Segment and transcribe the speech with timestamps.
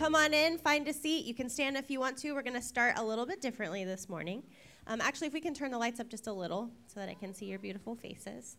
[0.00, 1.26] come on in, find a seat.
[1.26, 2.32] You can stand if you want to.
[2.32, 4.42] We're going to start a little bit differently this morning.
[4.86, 7.14] Um, actually, if we can turn the lights up just a little so that I
[7.14, 8.56] can see your beautiful faces.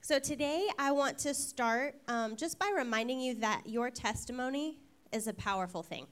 [0.00, 4.78] So, today I want to start um, just by reminding you that your testimony
[5.12, 6.06] is a powerful thing.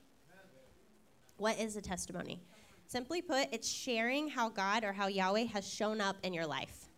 [1.38, 2.42] What is a testimony?
[2.86, 6.89] Simply put, it's sharing how God or how Yahweh has shown up in your life.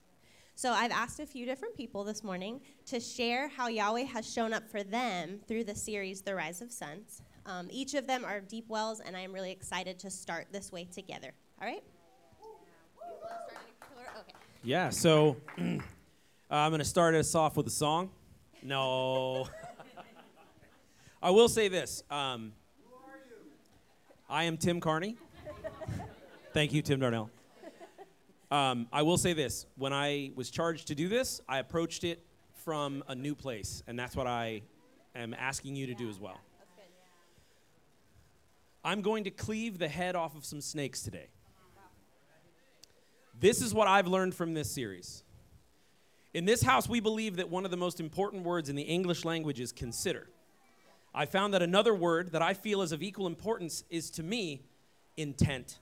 [0.55, 4.53] So I've asked a few different people this morning to share how Yahweh has shown
[4.53, 7.23] up for them through the series, The Rise of Sons.
[7.47, 10.71] Um, each of them are deep wells, and I am really excited to start this
[10.71, 11.33] way together.
[11.61, 11.83] All right?
[14.63, 15.63] Yeah, so uh,
[16.51, 18.11] I'm going to start us off with a song.
[18.63, 19.49] No.
[21.23, 22.05] I will say this.
[22.11, 22.53] Um,
[24.29, 25.17] I am Tim Carney.
[26.53, 27.31] Thank you, Tim Darnell.
[28.53, 32.23] Um, I will say this: when I was charged to do this, I approached it
[32.53, 34.61] from a new place, and that's what I
[35.15, 36.39] am asking you to do as well.
[38.85, 41.29] I'm going to cleave the head off of some snakes today.
[43.41, 45.25] This is what I've learned from this series.
[46.35, 49.25] In this house, we believe that one of the most important words in the English
[49.25, 50.29] language is consider.
[51.15, 54.67] I found that another word that I feel is of equal importance is to me
[55.17, 55.79] intent.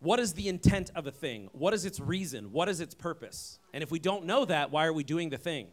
[0.00, 1.50] What is the intent of a thing?
[1.52, 2.52] What is its reason?
[2.52, 3.58] What is its purpose?
[3.74, 5.68] And if we don't know that, why are we doing the thing?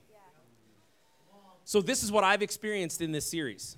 [1.64, 3.78] So, this is what I've experienced in this series.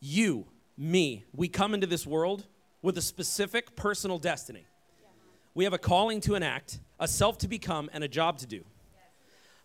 [0.00, 2.46] You, me, we come into this world
[2.82, 4.66] with a specific personal destiny.
[5.54, 8.64] We have a calling to enact, a self to become, and a job to do.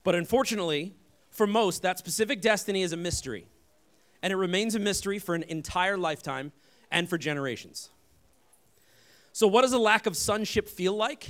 [0.04, 0.96] But unfortunately,
[1.30, 3.48] for most, that specific destiny is a mystery.
[4.22, 6.52] And it remains a mystery for an entire lifetime
[6.92, 7.92] and for generations.
[9.36, 11.28] So, what does a lack of sonship feel like?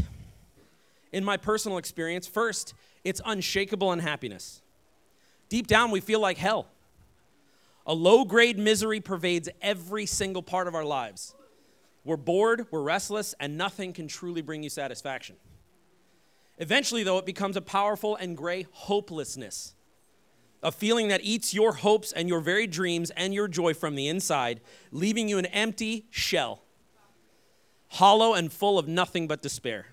[1.12, 4.62] In my personal experience, first, it's unshakable unhappiness.
[5.50, 6.68] Deep down, we feel like hell.
[7.88, 11.34] A low grade misery pervades every single part of our lives.
[12.04, 15.38] We're bored, we're restless, and nothing can truly bring you satisfaction.
[16.60, 19.74] Eventually, though, it becomes a powerful and gray hopelessness,
[20.62, 24.08] a feeling that eats your hopes and your very dreams and your joy from the
[24.08, 24.62] inside,
[24.92, 26.65] leaving you an empty shell
[27.90, 29.88] hollow and full of nothing but despair.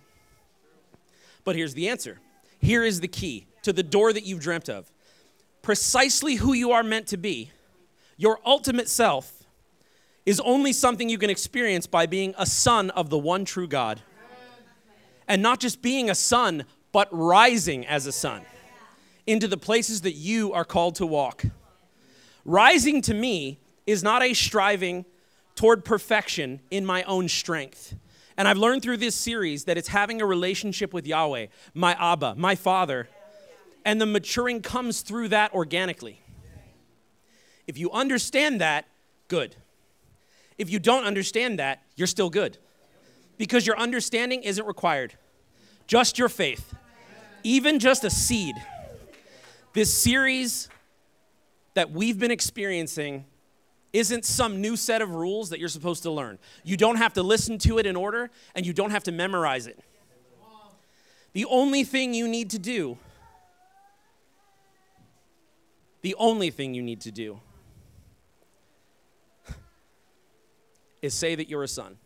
[1.45, 2.19] But here's the answer.
[2.61, 4.91] Here is the key to the door that you've dreamt of.
[5.63, 7.51] Precisely who you are meant to be,
[8.17, 9.45] your ultimate self,
[10.25, 14.01] is only something you can experience by being a son of the one true God.
[15.27, 18.43] And not just being a son, but rising as a son
[19.27, 21.45] into the places that you are called to walk.
[22.45, 25.05] Rising to me is not a striving
[25.55, 27.95] toward perfection in my own strength.
[28.37, 32.35] And I've learned through this series that it's having a relationship with Yahweh, my Abba,
[32.37, 33.09] my Father,
[33.85, 36.21] and the maturing comes through that organically.
[37.67, 38.87] If you understand that,
[39.29, 39.57] good.
[40.59, 42.59] If you don't understand that, you're still good.
[43.39, 45.15] Because your understanding isn't required,
[45.87, 46.75] just your faith,
[47.43, 48.55] even just a seed.
[49.73, 50.69] This series
[51.75, 53.25] that we've been experiencing
[53.93, 56.39] isn't some new set of rules that you're supposed to learn.
[56.65, 59.67] You don't have to listen to it in order, and you don't have to memorize
[59.67, 59.79] it.
[61.35, 62.99] The only thing you need to do,
[66.03, 67.41] the only thing you need to do
[71.01, 71.97] is say that you're a son.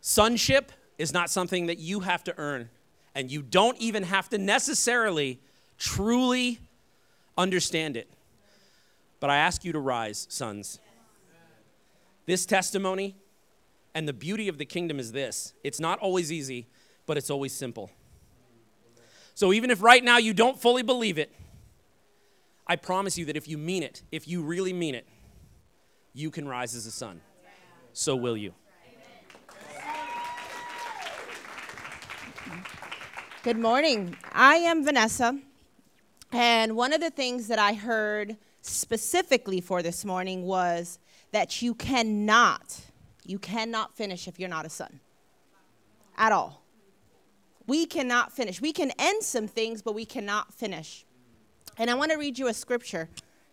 [0.00, 2.68] Sonship is not something that you have to earn,
[3.14, 5.40] and you don't even have to necessarily
[5.78, 6.60] truly
[7.36, 8.08] understand it.
[9.24, 10.80] But I ask you to rise, sons.
[12.26, 13.16] This testimony
[13.94, 16.68] and the beauty of the kingdom is this it's not always easy,
[17.06, 17.90] but it's always simple.
[19.32, 21.34] So even if right now you don't fully believe it,
[22.66, 25.08] I promise you that if you mean it, if you really mean it,
[26.12, 27.22] you can rise as a son.
[27.94, 28.52] So will you.
[33.42, 34.18] Good morning.
[34.34, 35.40] I am Vanessa.
[36.30, 40.98] And one of the things that I heard specifically for this morning was
[41.32, 42.80] that you cannot,
[43.24, 45.00] you cannot finish if you're not a son
[46.16, 46.62] at all.
[47.66, 48.60] We cannot finish.
[48.60, 51.04] We can end some things, but we cannot finish.
[51.78, 53.08] And I want to read you a scripture.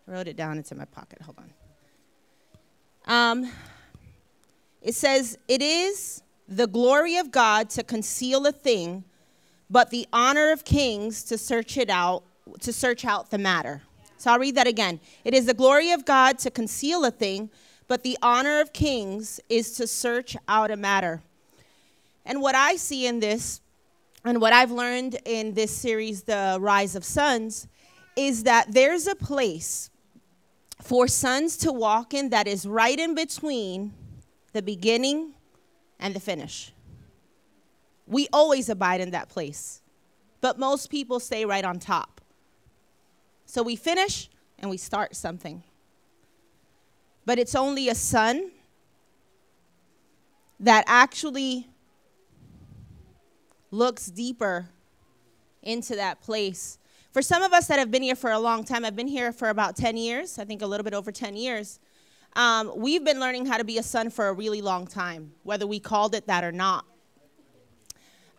[0.07, 1.21] I wrote it down, it's in my pocket.
[1.21, 1.51] Hold on.
[3.07, 3.51] Um,
[4.81, 9.05] it says, It is the glory of God to conceal a thing,
[9.69, 12.23] but the honor of kings to search it out,
[12.59, 13.81] to search out the matter.
[14.21, 14.99] So I'll read that again.
[15.23, 17.49] It is the glory of God to conceal a thing,
[17.87, 21.23] but the honor of kings is to search out a matter.
[22.23, 23.61] And what I see in this,
[24.23, 27.67] and what I've learned in this series, The Rise of Sons,
[28.15, 29.89] is that there's a place
[30.79, 33.91] for sons to walk in that is right in between
[34.53, 35.33] the beginning
[35.99, 36.73] and the finish.
[38.05, 39.81] We always abide in that place,
[40.41, 42.20] but most people stay right on top.
[43.51, 45.61] So we finish and we start something.
[47.25, 48.49] But it's only a son
[50.61, 51.67] that actually
[53.69, 54.69] looks deeper
[55.61, 56.79] into that place.
[57.11, 59.33] For some of us that have been here for a long time, I've been here
[59.33, 61.81] for about 10 years, I think a little bit over 10 years.
[62.37, 65.67] Um, we've been learning how to be a son for a really long time, whether
[65.67, 66.85] we called it that or not.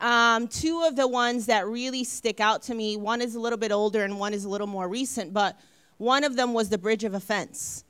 [0.02, 3.58] Um, two of the ones that really stick out to me one is a little
[3.58, 5.58] bit older and one is a little more recent, but
[5.96, 7.84] one of them was The Bridge of Offense.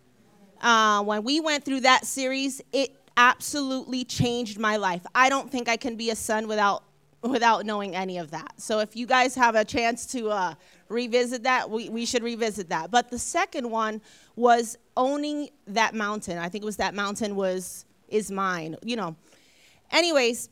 [0.61, 5.05] Uh, when we went through that series, it absolutely changed my life.
[5.15, 6.85] I don't think I can be a son without
[7.23, 8.53] without knowing any of that.
[8.61, 10.55] So if you guys have a chance to uh,
[10.89, 12.91] revisit that, we, we should revisit that.
[12.91, 14.03] But the second one
[14.35, 16.37] was owning that mountain.
[16.37, 18.77] I think it was that mountain was is mine.
[18.85, 19.17] You know.
[19.91, 20.51] Anyways,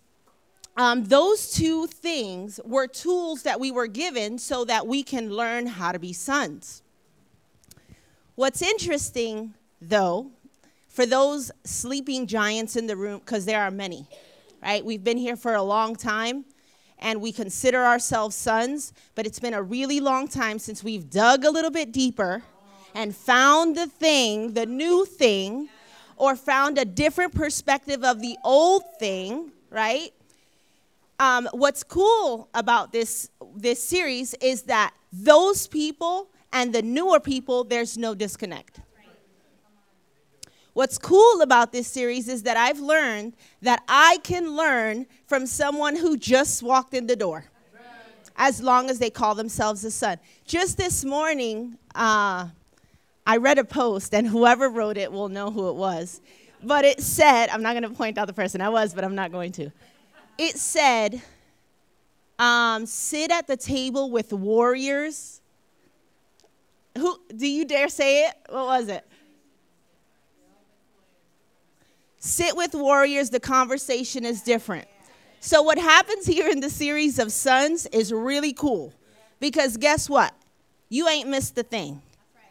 [0.76, 5.66] um, those two things were tools that we were given so that we can learn
[5.66, 6.82] how to be sons.
[8.34, 10.30] What's interesting, though,
[10.88, 14.06] for those sleeping giants in the room, because there are many,
[14.62, 14.84] right?
[14.84, 16.44] We've been here for a long time
[16.98, 21.44] and we consider ourselves sons, but it's been a really long time since we've dug
[21.44, 22.42] a little bit deeper
[22.94, 25.68] and found the thing, the new thing,
[26.16, 30.12] or found a different perspective of the old thing, right?
[31.20, 37.62] Um, what's cool about this this series is that those people and the newer people,
[37.62, 38.80] there's no disconnect.
[40.72, 45.94] What's cool about this series is that I've learned that I can learn from someone
[45.94, 47.44] who just walked in the door,
[48.36, 50.16] as long as they call themselves a son.
[50.46, 52.48] Just this morning, uh,
[53.26, 56.22] I read a post, and whoever wrote it will know who it was.
[56.62, 59.14] But it said, I'm not going to point out the person I was, but I'm
[59.14, 59.70] not going to.
[60.42, 61.20] It said,
[62.38, 65.42] um, sit at the table with warriors.
[66.96, 68.34] Who do you dare say it?
[68.48, 69.06] What was it?
[72.20, 74.88] Sit with warriors, the conversation is different.
[75.40, 78.94] So, what happens here in the series of sons is really cool
[79.40, 80.34] because guess what?
[80.88, 82.00] You ain't missed a thing.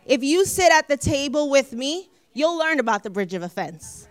[0.05, 4.07] If you sit at the table with me, you'll learn about the bridge of offense.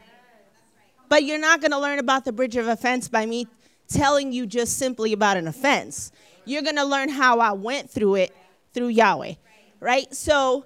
[1.08, 3.46] But you're not going to learn about the bridge of offense by me
[3.88, 6.12] telling you just simply about an offense.
[6.44, 8.36] You're going to learn how I went through it
[8.72, 9.34] through Yahweh,
[9.80, 10.14] right?
[10.14, 10.64] So,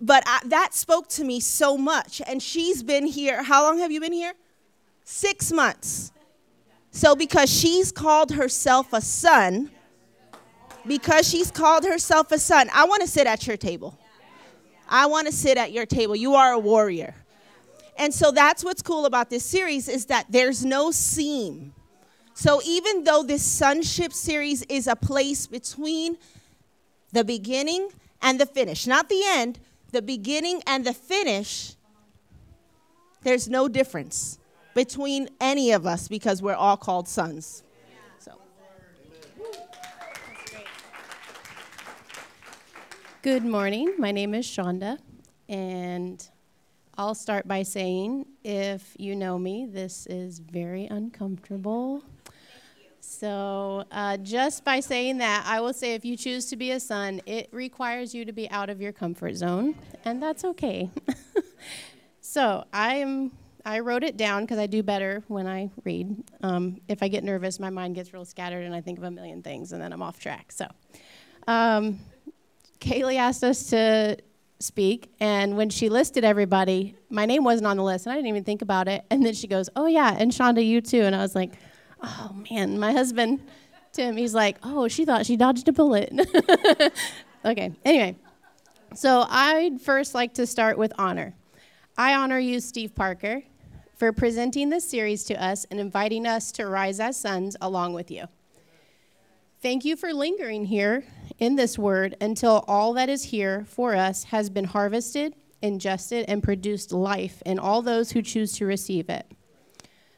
[0.00, 2.20] but I, that spoke to me so much.
[2.26, 3.42] And she's been here.
[3.42, 4.34] How long have you been here?
[5.04, 6.12] Six months.
[6.90, 9.70] So, because she's called herself a son,
[10.86, 13.98] because she's called herself a son, I want to sit at your table.
[14.88, 16.16] I want to sit at your table.
[16.16, 17.14] You are a warrior.
[17.96, 21.74] And so that's what's cool about this series is that there's no seam.
[22.40, 26.16] So even though this sonship series is a place between
[27.12, 27.90] the beginning
[28.22, 29.60] and the finish, not the end,
[29.92, 31.74] the beginning and the finish,
[33.24, 34.38] there's no difference
[34.72, 37.62] between any of us because we're all called sons.
[38.20, 38.40] So.
[43.20, 43.96] Good morning.
[43.98, 44.96] My name is Shonda,
[45.46, 46.26] and
[46.96, 52.02] I'll start by saying if you know me, this is very uncomfortable.
[53.20, 56.80] So, uh, just by saying that, I will say if you choose to be a
[56.80, 59.74] son, it requires you to be out of your comfort zone,
[60.06, 60.88] and that's okay.
[62.22, 63.32] so, I am.
[63.66, 66.16] I wrote it down because I do better when I read.
[66.42, 69.10] Um, if I get nervous, my mind gets real scattered, and I think of a
[69.10, 70.50] million things, and then I'm off track.
[70.50, 70.66] So,
[71.46, 71.98] um,
[72.80, 74.16] Kaylee asked us to
[74.60, 78.28] speak, and when she listed everybody, my name wasn't on the list, and I didn't
[78.28, 79.04] even think about it.
[79.10, 81.52] And then she goes, "Oh yeah, and Shonda, you too." And I was like
[82.02, 83.40] oh man, my husband,
[83.92, 86.12] Tim, he's like, oh, she thought she dodged a bullet.
[87.44, 88.16] okay, anyway.
[88.94, 91.34] So I'd first like to start with honor.
[91.96, 93.42] I honor you, Steve Parker,
[93.96, 98.10] for presenting this series to us and inviting us to rise as sons along with
[98.10, 98.24] you.
[99.62, 101.04] Thank you for lingering here
[101.38, 106.42] in this word until all that is here for us has been harvested, ingested, and
[106.42, 109.30] produced life in all those who choose to receive it.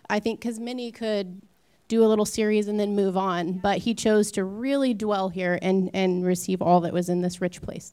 [0.08, 1.42] I think because many could
[1.92, 3.52] do a little series and then move on.
[3.58, 7.42] But he chose to really dwell here and, and receive all that was in this
[7.42, 7.92] rich place.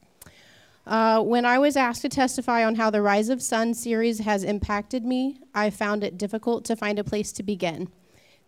[0.86, 4.42] Uh, when I was asked to testify on how the Rise of Sun series has
[4.42, 7.88] impacted me, I found it difficult to find a place to begin.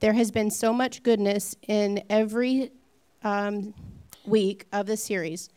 [0.01, 2.71] There has been so much goodness in every
[3.23, 3.75] um,
[4.25, 5.51] week of the series.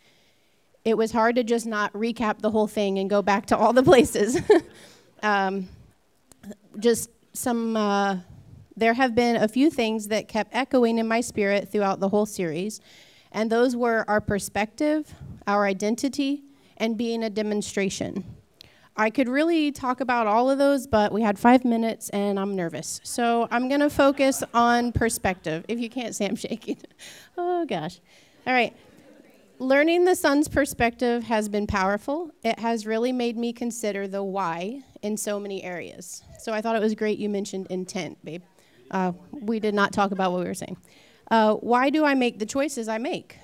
[0.84, 3.72] it was hard to just not recap the whole thing and go back to all
[3.72, 4.38] the places.
[5.24, 5.70] um,
[6.80, 8.18] just some, uh,
[8.78, 12.26] there have been a few things that kept echoing in my spirit throughout the whole
[12.26, 12.82] series,
[13.32, 15.14] and those were our perspective,
[15.48, 16.44] our identity,
[16.78, 18.24] and being a demonstration.
[18.98, 22.56] I could really talk about all of those, but we had five minutes and I'm
[22.56, 23.02] nervous.
[23.04, 25.66] So I'm going to focus on perspective.
[25.68, 26.78] If you can't say I'm shaking.
[27.38, 28.00] oh, gosh.
[28.48, 28.74] All right.
[29.60, 32.32] Learning the son's perspective has been powerful.
[32.44, 36.24] It has really made me consider the why in so many areas.
[36.40, 38.44] So I thought it was great you mentioned intent, babe.
[38.92, 40.78] Uh, we did not talk about what we were saying.
[41.32, 43.38] Uh, why do I make the choices I make?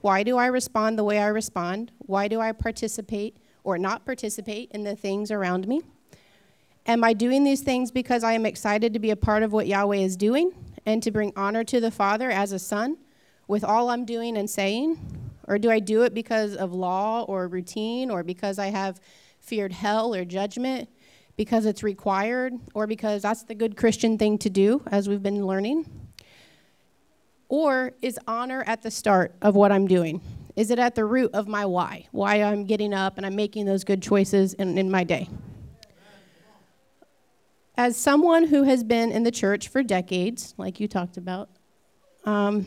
[0.00, 1.90] Why do I respond the way I respond?
[1.98, 5.82] Why do I participate or not participate in the things around me?
[6.86, 9.66] Am I doing these things because I am excited to be a part of what
[9.66, 10.52] Yahweh is doing
[10.86, 12.98] and to bring honor to the Father as a son
[13.48, 14.96] with all I'm doing and saying?
[15.48, 19.00] Or do I do it because of law or routine or because I have
[19.40, 20.88] feared hell or judgment,
[21.36, 25.46] because it's required, or because that's the good Christian thing to do, as we've been
[25.46, 25.84] learning?
[27.48, 30.20] Or is honor at the start of what I'm doing?
[30.56, 32.06] Is it at the root of my why?
[32.10, 35.28] Why I'm getting up and I'm making those good choices in, in my day?
[37.76, 41.50] As someone who has been in the church for decades, like you talked about,
[42.24, 42.66] um,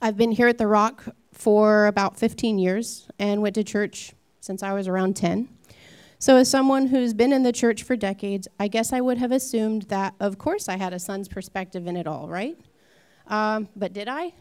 [0.00, 4.62] I've been here at the Rock for about 15 years and went to church since
[4.62, 5.48] I was around 10.
[6.18, 9.32] So, as someone who's been in the church for decades, I guess I would have
[9.32, 12.56] assumed that, of course, I had a son's perspective in it all, right?
[13.26, 14.32] Um, but did I?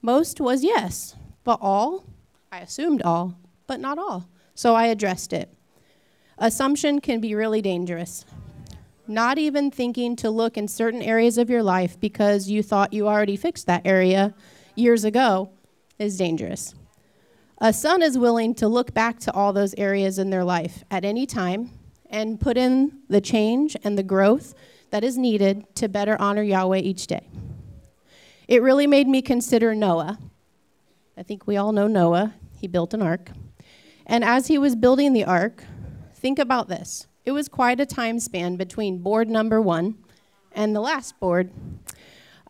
[0.00, 2.04] Most was yes, but all?
[2.52, 4.28] I assumed all, but not all.
[4.54, 5.52] So I addressed it.
[6.38, 8.24] Assumption can be really dangerous.
[9.08, 13.08] Not even thinking to look in certain areas of your life because you thought you
[13.08, 14.34] already fixed that area
[14.74, 15.50] years ago
[15.98, 16.74] is dangerous.
[17.58, 21.04] A son is willing to look back to all those areas in their life at
[21.04, 21.70] any time
[22.10, 24.54] and put in the change and the growth
[24.90, 27.28] that is needed to better honor Yahweh each day.
[28.46, 30.18] It really made me consider Noah.
[31.16, 32.34] I think we all know Noah.
[32.60, 33.30] He built an ark.
[34.06, 35.64] And as he was building the ark,
[36.14, 37.06] think about this.
[37.24, 39.96] It was quite a time span between board number one
[40.52, 41.50] and the last board.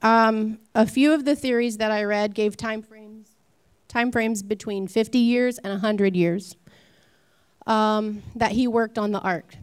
[0.02, 3.05] Um, a few of the theories that I read gave time frames,
[3.97, 6.55] time frames between 50 years and 100 years
[7.67, 9.55] um, that he worked on the ark.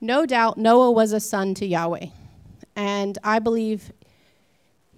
[0.00, 2.06] No doubt Noah was a son to Yahweh,
[2.74, 3.92] and I believe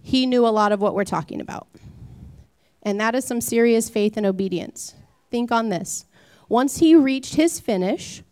[0.03, 1.69] he knew a lot of what we're talking about.
[2.83, 4.95] And that is some serious faith and obedience.
[5.31, 6.07] Think on this.
[6.49, 8.23] Once he reached his finish,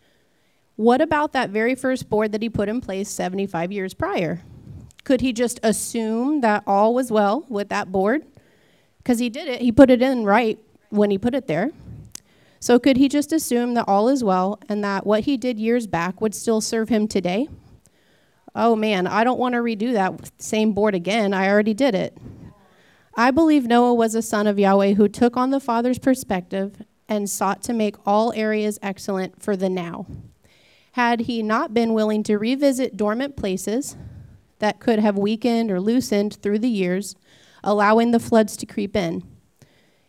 [0.76, 4.40] what about that very first board that he put in place 75 years prior?
[5.04, 8.24] Could he just assume that all was well with that board?
[9.08, 10.58] Because he did it, he put it in right
[10.90, 11.70] when he put it there.
[12.60, 15.86] So could he just assume that all is well and that what he did years
[15.86, 17.48] back would still serve him today?
[18.54, 21.32] oh man, I don't want to redo that same board again.
[21.32, 22.18] I already did it.
[23.16, 27.30] I believe Noah was a son of Yahweh who took on the Father's perspective and
[27.30, 30.04] sought to make all areas excellent for the now.
[30.92, 33.96] Had he not been willing to revisit dormant places
[34.58, 37.14] that could have weakened or loosened through the years,
[37.62, 39.22] allowing the floods to creep in,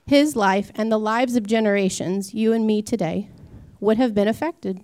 [0.05, 3.29] his life and the lives of generations, you and me today,
[3.79, 4.81] would have been affected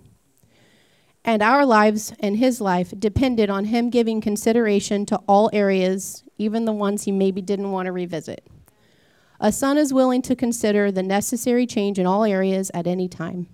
[1.26, 6.64] and our lives and his life depended on him giving consideration to all areas, even
[6.64, 8.46] the ones he maybe didn't want to revisit.
[9.40, 13.48] A son is willing to consider the necessary change in all areas at any time.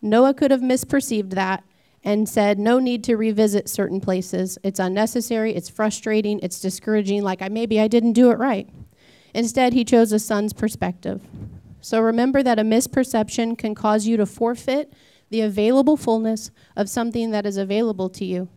[0.00, 1.64] Noah could have misperceived that
[2.04, 4.58] and said, No need to revisit certain places.
[4.62, 8.68] It's unnecessary, it's frustrating, it's discouraging, like I, maybe I didn't do it right.
[9.34, 11.22] Instead, he chose a son's perspective.
[11.80, 14.92] So remember that a misperception can cause you to forfeit
[15.30, 18.48] the available fullness of something that is available to you.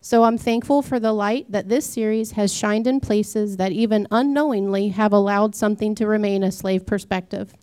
[0.00, 4.08] So I'm thankful for the light that this series has shined in places that even
[4.10, 7.54] unknowingly have allowed something to remain a slave perspective.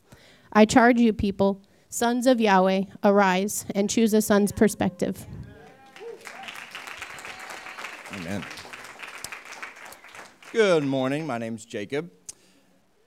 [0.52, 5.26] I charge you, people, sons of Yahweh, arise and choose a son's perspective.
[8.14, 8.46] Amen.
[10.52, 11.26] Good morning.
[11.26, 12.12] My name's Jacob.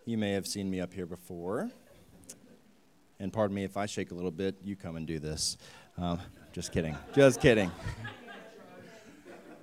[0.05, 1.71] You may have seen me up here before.
[3.21, 5.57] And pardon me if I shake a little bit, you come and do this.
[5.97, 6.19] Um,
[6.53, 6.97] just kidding.
[7.15, 7.71] Just kidding.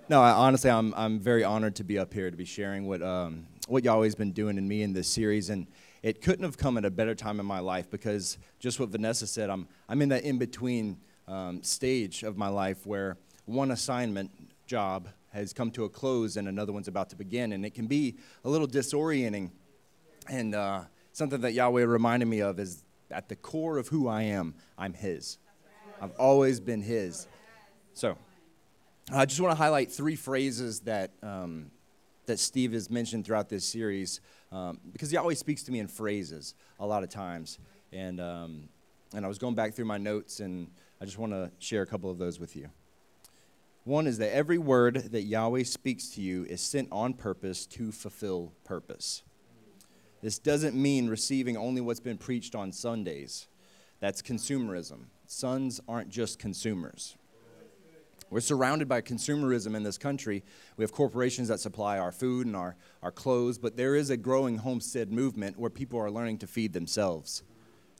[0.07, 3.01] No, I, honestly, I'm, I'm very honored to be up here to be sharing what,
[3.01, 5.49] um, what Yahweh's been doing in me in this series.
[5.49, 5.67] And
[6.01, 9.27] it couldn't have come at a better time in my life because just what Vanessa
[9.27, 14.31] said, I'm, I'm in that in between um, stage of my life where one assignment
[14.65, 17.53] job has come to a close and another one's about to begin.
[17.53, 19.51] And it can be a little disorienting.
[20.27, 24.23] And, uh, something that Yahweh reminded me of is at the core of who I
[24.23, 25.37] am, I'm His.
[26.01, 27.27] I've always been His.
[27.93, 28.17] So,
[29.11, 31.71] I just want to highlight three phrases that, um,
[32.27, 35.87] that Steve has mentioned throughout this series um, because he always speaks to me in
[35.87, 37.59] phrases a lot of times.
[37.91, 38.69] And, um,
[39.13, 40.69] and I was going back through my notes, and
[41.01, 42.69] I just want to share a couple of those with you.
[43.83, 47.91] One is that every word that Yahweh speaks to you is sent on purpose to
[47.91, 49.23] fulfill purpose.
[50.21, 53.47] This doesn't mean receiving only what's been preached on Sundays.
[53.99, 55.05] That's consumerism.
[55.25, 57.15] Sons aren't just consumers.
[58.29, 60.43] We're surrounded by consumerism in this country.
[60.77, 64.17] We have corporations that supply our food and our, our clothes, but there is a
[64.17, 67.43] growing homestead movement where people are learning to feed themselves.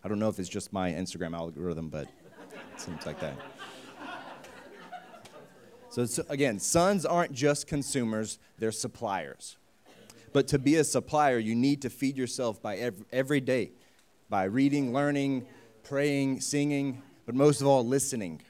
[0.03, 3.35] I don't know if it's just my Instagram algorithm, but it seems like that.
[5.89, 9.57] So, again, sons aren't just consumers, they're suppliers.
[10.31, 13.71] But to be a supplier, you need to feed yourself by every, every day
[14.29, 15.47] by reading, learning,
[15.81, 18.41] praying, singing, but most of all, listening.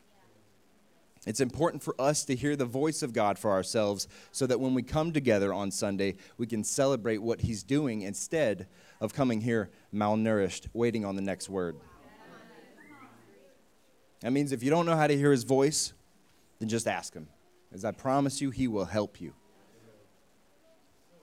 [1.26, 4.74] It's important for us to hear the voice of God for ourselves so that when
[4.74, 8.68] we come together on Sunday, we can celebrate what He's doing instead
[9.02, 11.76] of coming here malnourished, waiting on the next word.
[14.22, 15.94] That means if you don't know how to hear His voice,
[16.60, 17.28] then just ask Him.
[17.74, 19.34] As I promise you, He will help you.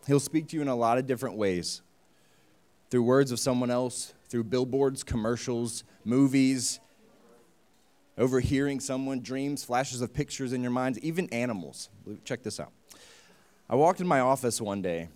[0.06, 1.82] He'll speak to you in a lot of different ways
[2.90, 6.80] through words of someone else, through billboards, commercials, movies,
[8.18, 11.90] overhearing someone, dreams, flashes of pictures in your mind, even animals.
[12.24, 12.72] Check this out.
[13.68, 15.08] I walked in my office one day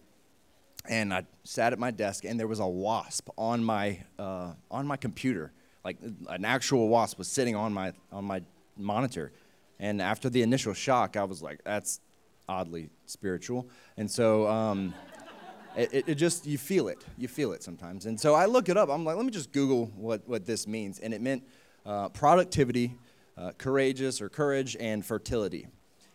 [0.89, 4.87] and I sat at my desk and there was a wasp on my, uh, on
[4.87, 5.53] my computer.
[5.85, 8.43] Like an actual wasp was sitting on my, on my
[8.77, 9.33] monitor.
[9.79, 12.01] And after the initial shock, I was like, that's
[12.49, 13.69] oddly spiritual.
[13.97, 14.93] And so um,
[15.77, 16.99] it, it, just, you feel it.
[17.17, 18.07] You feel it sometimes.
[18.07, 18.91] And so I look it up.
[18.91, 20.99] I'm like, let me just Google what, what this means.
[20.99, 21.45] And it meant
[21.85, 22.97] uh, productivity,
[23.37, 25.69] uh, courageous or courage, and fertility.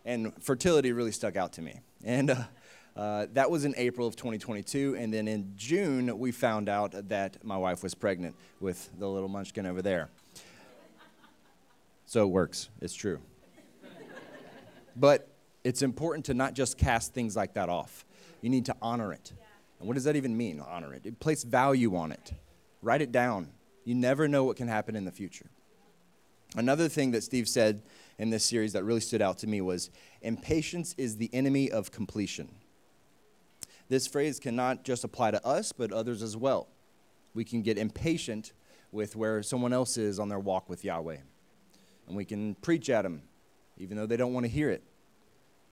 [0.05, 1.79] And fertility really stuck out to me.
[2.03, 2.43] And uh,
[2.95, 4.95] uh, that was in April of 2022.
[4.97, 9.29] And then in June, we found out that my wife was pregnant with the little
[9.29, 10.09] munchkin over there.
[12.05, 13.19] So it works, it's true.
[14.95, 15.27] But
[15.63, 18.05] it's important to not just cast things like that off.
[18.41, 19.33] You need to honor it.
[19.79, 21.19] And what does that even mean, honor it?
[21.19, 22.33] Place value on it.
[22.81, 23.49] Write it down.
[23.83, 25.49] You never know what can happen in the future.
[26.55, 27.83] Another thing that Steve said
[28.17, 29.89] in this series that really stood out to me was
[30.21, 32.49] impatience is the enemy of completion.
[33.89, 36.67] This phrase cannot just apply to us, but others as well.
[37.33, 38.53] We can get impatient
[38.91, 41.17] with where someone else is on their walk with Yahweh.
[42.07, 43.23] And we can preach at them,
[43.77, 44.81] even though they don't want to hear it.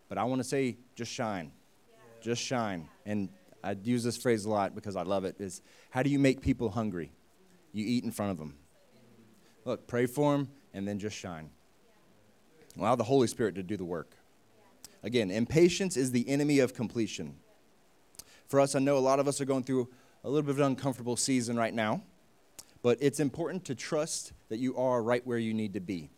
[0.09, 1.51] But I want to say, just shine.
[1.89, 1.97] Yeah.
[2.21, 2.89] Just shine.
[3.05, 3.29] And
[3.63, 6.41] I use this phrase a lot because I love it is how do you make
[6.41, 7.11] people hungry?
[7.71, 8.55] You eat in front of them.
[9.63, 11.49] Look, pray for them and then just shine.
[12.77, 14.15] Allow the Holy Spirit to do the work.
[15.03, 17.35] Again, impatience is the enemy of completion.
[18.47, 19.89] For us, I know a lot of us are going through
[20.23, 22.01] a little bit of an uncomfortable season right now,
[22.81, 26.09] but it's important to trust that you are right where you need to be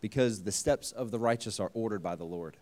[0.00, 2.56] because the steps of the righteous are ordered by the Lord.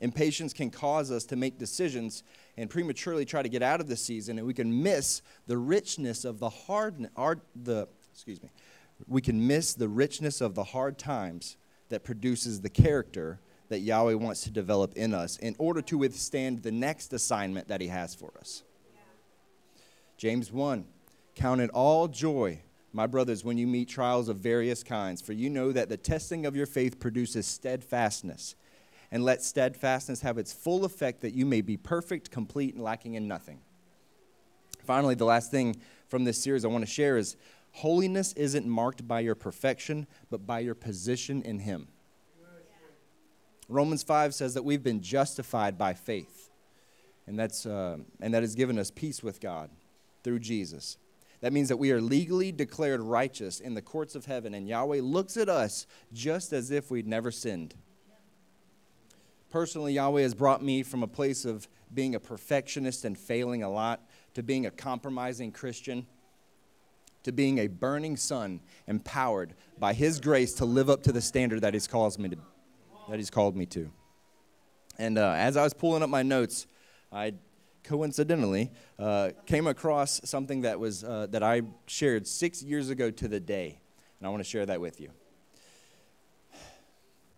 [0.00, 2.22] Impatience can cause us to make decisions
[2.56, 6.24] and prematurely try to get out of the season, and we can miss the richness
[6.24, 8.50] of the hard, hard the excuse me,
[9.06, 11.56] we can miss the richness of the hard times
[11.88, 16.62] that produces the character that Yahweh wants to develop in us in order to withstand
[16.62, 18.62] the next assignment that He has for us.
[20.16, 20.84] James 1
[21.34, 22.60] Count it all joy
[22.92, 26.44] my brothers, when you meet trials of various kinds, for you know that the testing
[26.44, 28.56] of your faith produces steadfastness.
[29.12, 33.14] And let steadfastness have its full effect that you may be perfect, complete, and lacking
[33.14, 33.60] in nothing.
[34.84, 35.76] Finally, the last thing
[36.08, 37.36] from this series I want to share is
[37.72, 41.88] holiness isn't marked by your perfection, but by your position in Him.
[43.68, 46.50] Romans 5 says that we've been justified by faith,
[47.26, 49.70] and, that's, uh, and that has given us peace with God
[50.24, 50.98] through Jesus.
[51.40, 55.00] That means that we are legally declared righteous in the courts of heaven, and Yahweh
[55.02, 57.74] looks at us just as if we'd never sinned.
[59.50, 63.70] Personally, Yahweh has brought me from a place of being a perfectionist and failing a
[63.70, 64.00] lot
[64.34, 66.06] to being a compromising Christian
[67.22, 71.60] to being a burning son empowered by his grace to live up to the standard
[71.60, 72.36] that he's calls me to
[73.08, 73.90] that he's called me to
[74.98, 76.66] and uh, as i was pulling up my notes
[77.12, 77.32] i
[77.84, 83.28] coincidentally uh, came across something that was uh, that I shared six years ago to
[83.28, 83.80] the day,
[84.18, 85.10] and I want to share that with you.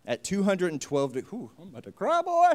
[0.05, 2.51] At 212, de- whew, I'm about to cry, boy.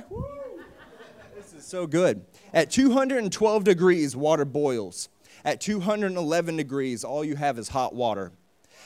[1.35, 2.25] This is so good.
[2.53, 5.07] At 212 degrees, water boils.
[5.47, 8.33] At 211 degrees, all you have is hot water.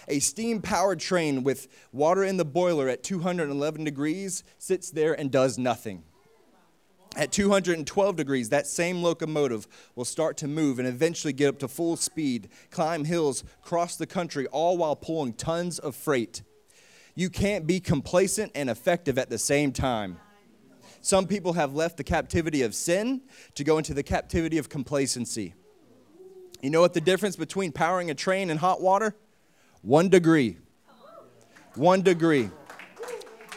[0.08, 5.32] A steam powered train with water in the boiler at 211 degrees sits there and
[5.32, 6.04] does nothing.
[7.16, 11.68] At 212 degrees, that same locomotive will start to move and eventually get up to
[11.68, 16.44] full speed, climb hills, cross the country, all while pulling tons of freight.
[17.16, 20.20] You can't be complacent and effective at the same time.
[21.02, 23.22] Some people have left the captivity of sin
[23.56, 25.56] to go into the captivity of complacency.
[26.62, 29.16] You know what the difference between powering a train and hot water?
[29.82, 30.58] One degree.
[31.76, 32.50] One degree.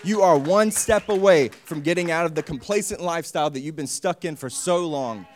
[0.03, 3.87] You are one step away from getting out of the complacent lifestyle that you've been
[3.87, 5.27] stuck in for so long.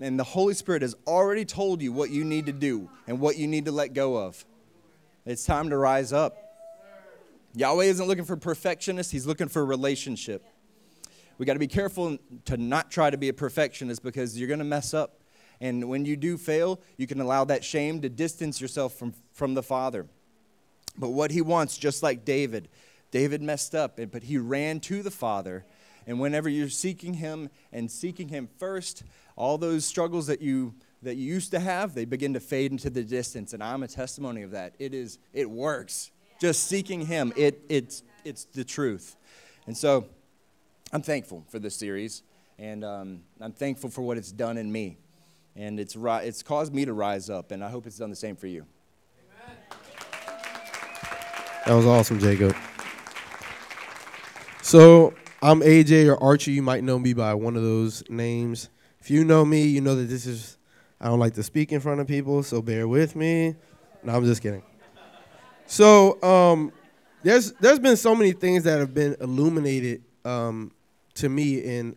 [0.00, 3.36] And the Holy Spirit has already told you what you need to do and what
[3.36, 4.44] you need to let go of.
[5.26, 6.36] It's time to rise up.
[7.54, 10.44] Yahweh isn't looking for perfectionists, He's looking for relationship.
[11.36, 14.58] We got to be careful to not try to be a perfectionist because you're going
[14.58, 15.21] to mess up.
[15.62, 19.54] And when you do fail, you can allow that shame to distance yourself from, from
[19.54, 20.06] the Father.
[20.98, 22.68] But what He wants, just like David,
[23.12, 25.64] David messed up, but he ran to the Father.
[26.06, 29.04] And whenever you're seeking him and seeking him first,
[29.36, 32.88] all those struggles that you that you used to have, they begin to fade into
[32.88, 33.52] the distance.
[33.52, 34.74] And I'm a testimony of that.
[34.78, 36.10] It is it works.
[36.40, 39.14] Just seeking him, it it's it's the truth.
[39.66, 40.06] And so
[40.92, 42.22] I'm thankful for this series,
[42.58, 44.96] and um, I'm thankful for what it's done in me.
[45.54, 48.16] And it's, ri- it's caused me to rise up, and I hope it's done the
[48.16, 48.66] same for you.
[51.66, 52.56] That was awesome, Jacob.
[54.62, 56.52] So I'm AJ or Archie.
[56.52, 58.68] You might know me by one of those names.
[59.00, 60.56] If you know me, you know that this is.
[61.00, 63.56] I don't like to speak in front of people, so bear with me.
[64.02, 64.62] No, I'm just kidding.
[65.66, 66.72] So um,
[67.22, 70.72] there's there's been so many things that have been illuminated um,
[71.14, 71.96] to me, and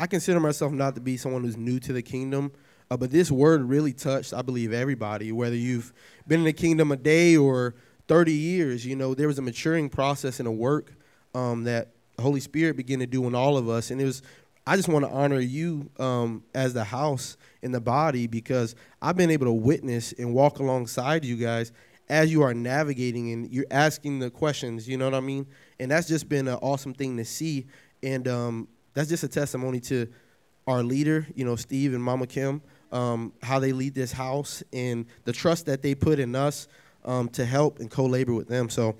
[0.00, 2.52] I consider myself not to be someone who's new to the kingdom.
[2.90, 5.92] Uh, but this word really touched, I believe, everybody, whether you've
[6.26, 7.74] been in the kingdom a day or
[8.08, 8.84] 30 years.
[8.84, 10.94] You know, there was a maturing process and a work
[11.34, 13.90] um, that the Holy Spirit began to do in all of us.
[13.90, 14.22] And it was,
[14.66, 19.16] I just want to honor you um, as the house in the body because I've
[19.16, 21.72] been able to witness and walk alongside you guys
[22.08, 24.88] as you are navigating and you're asking the questions.
[24.88, 25.46] You know what I mean?
[25.78, 27.66] And that's just been an awesome thing to see.
[28.02, 30.08] And um, that's just a testimony to
[30.66, 35.06] our leader, you know, Steve and Mama Kim, um, how they lead this house and
[35.24, 36.68] the trust that they put in us
[37.04, 38.68] um, to help and co-labor with them.
[38.68, 38.96] So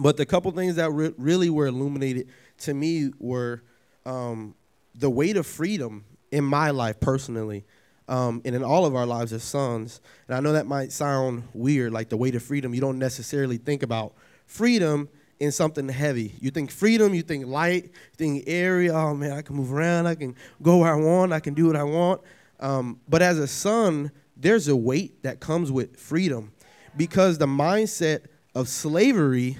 [0.00, 2.28] but the couple things that re- really were illuminated
[2.60, 3.62] to me were
[4.06, 4.54] um,
[4.94, 7.64] the weight of freedom in my life personally,
[8.08, 10.00] um, and in all of our lives as sons.
[10.26, 12.74] And I know that might sound weird, like the weight of freedom.
[12.74, 14.14] You don't necessarily think about
[14.46, 15.08] freedom
[15.38, 16.34] in something heavy.
[16.40, 18.90] You think freedom, you think light, you think airy.
[18.90, 21.66] Oh man, I can move around, I can go where I want, I can do
[21.66, 22.22] what I want.
[22.60, 26.52] Um, but as a son, there's a weight that comes with freedom
[26.96, 29.58] because the mindset of slavery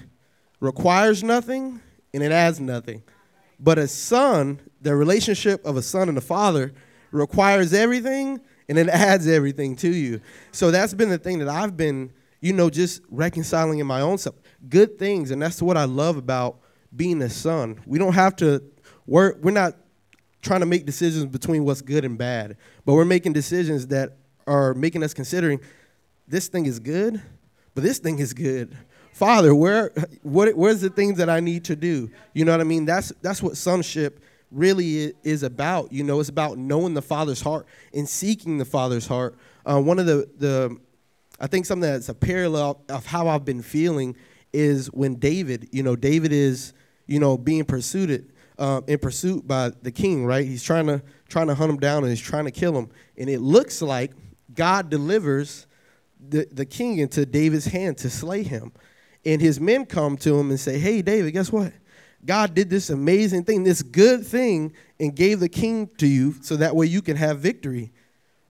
[0.59, 1.81] requires nothing
[2.13, 3.03] and it adds nothing.
[3.59, 6.73] But a son, the relationship of a son and a father
[7.11, 10.21] requires everything and it adds everything to you.
[10.51, 14.17] So that's been the thing that I've been, you know, just reconciling in my own
[14.17, 14.35] self.
[14.69, 16.59] Good things, and that's what I love about
[16.95, 17.79] being a son.
[17.85, 18.63] We don't have to
[19.05, 19.75] work, we're not
[20.41, 24.73] trying to make decisions between what's good and bad, but we're making decisions that are
[24.73, 25.59] making us considering
[26.27, 27.21] this thing is good,
[27.75, 28.77] but this thing is good.
[29.13, 29.91] Father, where
[30.23, 32.09] what where's the things that I need to do?
[32.33, 32.85] You know what I mean?
[32.85, 35.91] That's that's what sonship really is about.
[35.91, 39.37] You know, it's about knowing the Father's heart and seeking the Father's heart.
[39.65, 40.77] Uh, one of the the
[41.39, 44.15] I think something that's a parallel of how I've been feeling
[44.53, 46.73] is when David, you know, David is
[47.05, 48.30] you know being pursued
[48.61, 50.45] uh, in pursuit by the king, right?
[50.45, 53.29] He's trying to trying to hunt him down and he's trying to kill him, and
[53.29, 54.11] it looks like
[54.53, 55.67] God delivers
[56.29, 58.71] the, the king into David's hand to slay him.
[59.25, 61.73] And his men come to him and say, Hey, David, guess what?
[62.23, 66.55] God did this amazing thing, this good thing, and gave the king to you so
[66.57, 67.91] that way you can have victory.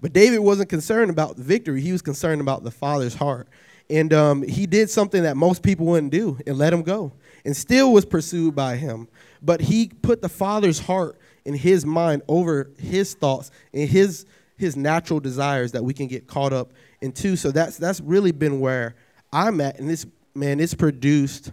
[0.01, 3.47] But David wasn't concerned about the victory, he was concerned about the father's heart.
[3.89, 7.13] And um, he did something that most people wouldn't do and let him go,
[7.45, 9.07] and still was pursued by him.
[9.41, 14.25] But he put the father's heart in his mind over his thoughts and his
[14.57, 17.35] his natural desires that we can get caught up into.
[17.35, 18.95] So that's that's really been where
[19.33, 21.51] I'm at, and this man, it's produced.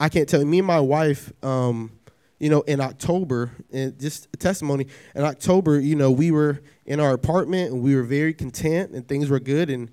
[0.00, 0.46] I can't tell you.
[0.46, 1.92] Me and my wife, um,
[2.38, 4.86] you know, in October, and just a testimony.
[5.14, 9.06] In October, you know, we were in our apartment and we were very content and
[9.06, 9.70] things were good.
[9.70, 9.90] And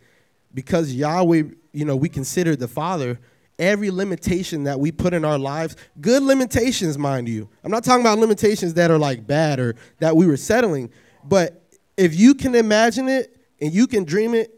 [0.54, 3.20] because Yahweh, you know, we considered the Father,
[3.60, 7.50] every limitation that we put in our lives, good limitations, mind you.
[7.64, 10.90] I'm not talking about limitations that are like bad or that we were settling,
[11.24, 11.62] but
[11.98, 14.56] if you can imagine it and you can dream it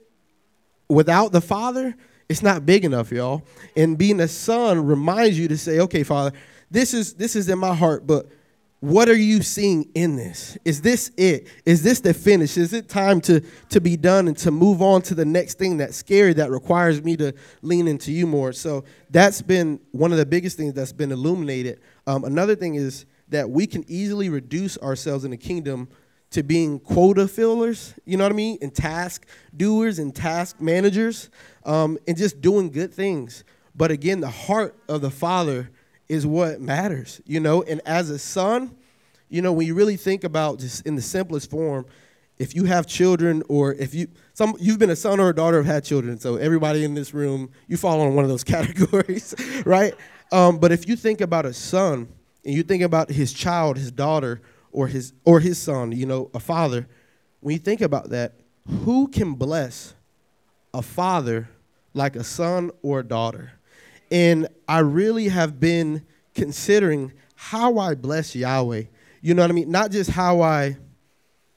[0.88, 1.96] without the Father,
[2.30, 3.44] it's not big enough, y'all.
[3.76, 6.32] And being a son reminds you to say, okay, Father,
[6.70, 8.28] this is this is in my heart, but
[8.82, 10.58] what are you seeing in this?
[10.66, 11.48] Is this it?
[11.66, 12.58] Is this the finish?
[12.58, 13.40] Is it time to,
[13.70, 17.04] to be done and to move on to the next thing that's scary that requires
[17.04, 18.52] me to lean into you more?
[18.52, 21.80] So that's been one of the biggest things that's been illuminated.
[22.08, 25.88] Um, another thing is that we can easily reduce ourselves in the kingdom
[26.32, 28.58] to being quota fillers, you know what I mean?
[28.64, 31.30] And task doers and task managers,
[31.66, 33.44] um, and just doing good things.
[33.76, 35.70] But again, the heart of the Father
[36.12, 37.64] is what matters, you know?
[37.64, 38.76] And as a son,
[39.30, 41.86] you know, when you really think about just in the simplest form,
[42.38, 45.56] if you have children or if you some you've been a son or a daughter
[45.58, 49.34] have had children, so everybody in this room, you fall on one of those categories,
[49.66, 49.94] right?
[50.34, 52.10] Um, but if you think about a son
[52.44, 54.42] and you think about his child, his daughter,
[54.74, 56.90] or his or his son, you know, a father,
[57.40, 58.34] when you think about that,
[58.84, 59.94] who can bless
[60.74, 61.48] a father
[61.94, 63.54] like a son or a daughter?
[64.12, 68.84] And I really have been considering how I bless Yahweh.
[69.22, 69.72] You know what I mean?
[69.72, 70.78] Not just how I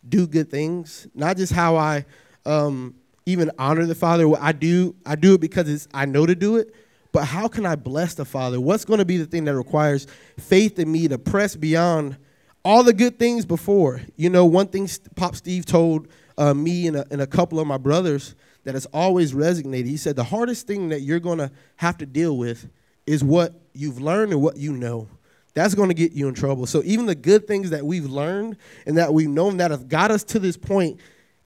[0.09, 2.05] do good things, not just how I
[2.47, 2.95] um,
[3.27, 4.31] even honor the Father.
[4.41, 6.75] I do, I do it because it's, I know to do it.
[7.13, 8.61] But how can I bless the Father?
[8.61, 10.07] What's going to be the thing that requires
[10.39, 12.17] faith in me to press beyond
[12.65, 14.01] all the good things before?
[14.17, 17.67] You know, one thing Pop Steve told uh, me and a, and a couple of
[17.67, 18.35] my brothers
[18.65, 19.87] that has always resonated.
[19.87, 22.69] He said the hardest thing that you're going to have to deal with
[23.07, 25.09] is what you've learned and what you know.
[25.55, 26.67] That's going to get you in trouble.
[26.67, 30.11] So even the good things that we've learned and that we've known that have got
[30.11, 30.99] us to this point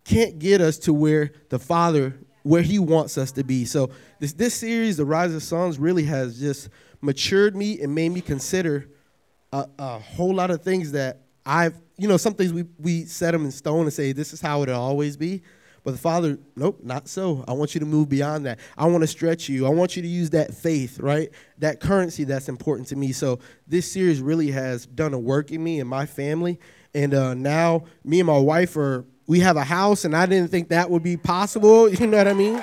[0.04, 3.66] can't get us to where the Father where he wants us to be.
[3.66, 6.70] So this this series, The Rise of Sons, really has just
[7.02, 8.88] matured me and made me consider
[9.52, 13.32] a, a whole lot of things that I've, you know, some things we, we set
[13.32, 15.42] them in stone and say, this is how it'll always be.
[15.88, 17.46] But the Father, nope, not so.
[17.48, 18.58] I want you to move beyond that.
[18.76, 19.64] I want to stretch you.
[19.64, 21.30] I want you to use that faith, right?
[21.60, 23.12] That currency that's important to me.
[23.12, 26.60] So this series really has done a work in me and my family.
[26.92, 30.50] And uh, now me and my wife are, we have a house, and I didn't
[30.50, 31.88] think that would be possible.
[31.98, 32.62] You know what I mean?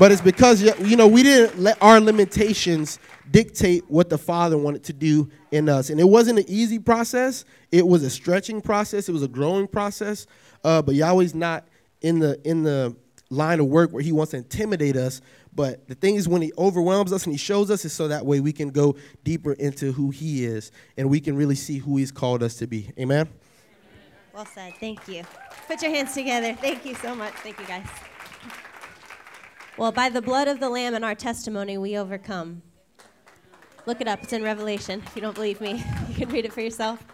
[0.00, 2.98] But it's because, you know, we didn't let our limitations
[3.30, 5.90] dictate what the Father wanted to do in us.
[5.90, 9.68] And it wasn't an easy process, it was a stretching process, it was a growing
[9.68, 10.26] process.
[10.64, 11.67] Uh, but Yahweh's not
[12.00, 12.94] in the in the
[13.30, 15.20] line of work where he wants to intimidate us
[15.58, 18.24] but the thing is when he overwhelms us and he shows us is so that
[18.24, 21.96] way we can go deeper into who he is and we can really see who
[21.96, 22.92] he's called us to be.
[22.96, 23.28] Amen?
[24.32, 24.74] Well said.
[24.78, 25.24] Thank you.
[25.66, 26.54] Put your hands together.
[26.54, 27.32] Thank you so much.
[27.34, 27.86] Thank you guys.
[29.76, 32.62] Well by the blood of the lamb and our testimony we overcome.
[33.84, 34.22] Look it up.
[34.22, 35.82] It's in revelation if you don't believe me.
[36.08, 37.04] You can read it for yourself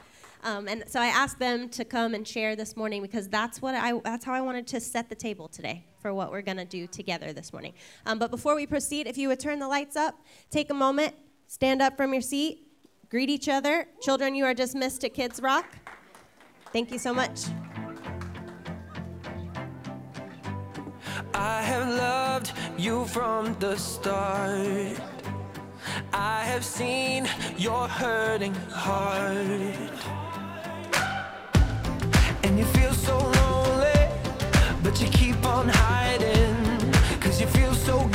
[0.45, 3.75] um, and so I asked them to come and share this morning because that's what
[3.75, 6.67] I that's how I wanted to set the table today for what we're going to
[6.67, 7.73] do together this morning.
[8.05, 11.15] Um, but before we proceed, if you would turn the lights up, take a moment,
[11.47, 12.67] stand up from your seat,
[13.09, 13.87] greet each other.
[14.03, 15.65] Children, you are dismissed to Kids Rock.
[16.75, 17.45] Thank you so much.
[21.33, 25.01] I have loved you from the start.
[26.13, 27.27] I have seen
[27.57, 30.24] your hurting heart
[32.45, 34.09] and you feel so lonely,
[34.83, 36.93] but you keep on hiding.
[37.21, 38.07] Cause you feel so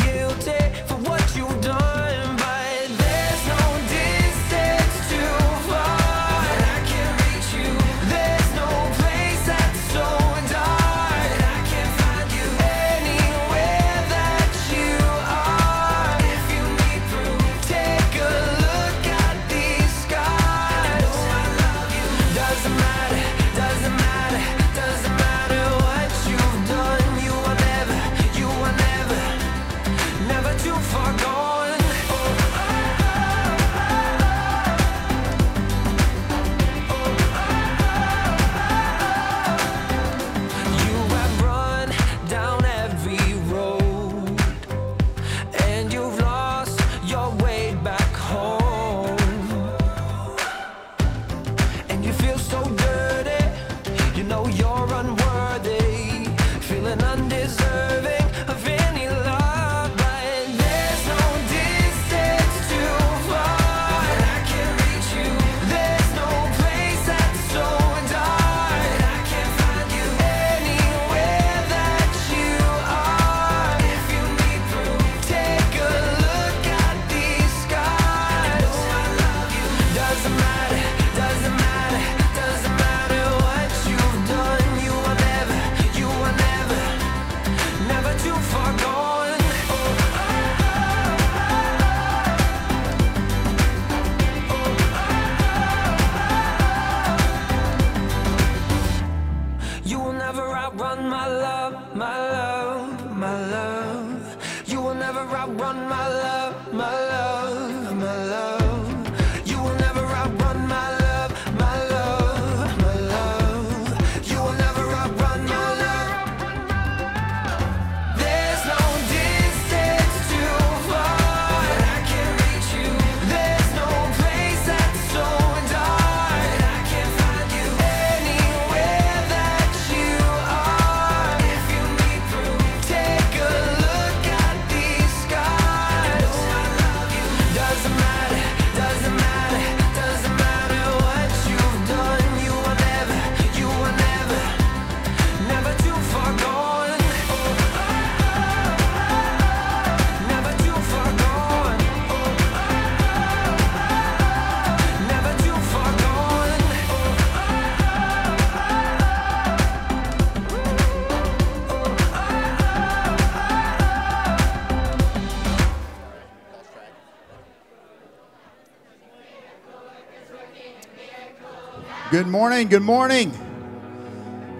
[172.11, 172.67] Good morning.
[172.69, 173.31] Good morning.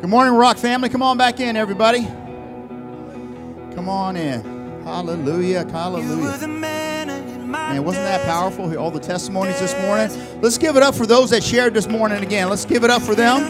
[0.02, 0.88] Good morning, Rock family.
[0.88, 2.06] Come on back in, everybody.
[3.74, 4.44] Come on in.
[4.84, 5.68] Hallelujah.
[5.68, 6.48] Hallelujah.
[6.48, 8.78] Man, wasn't that powerful?
[8.78, 10.12] All the testimonies this morning.
[10.42, 12.50] Let's give it up for those that shared this morning again.
[12.50, 13.42] Let's give it up for them.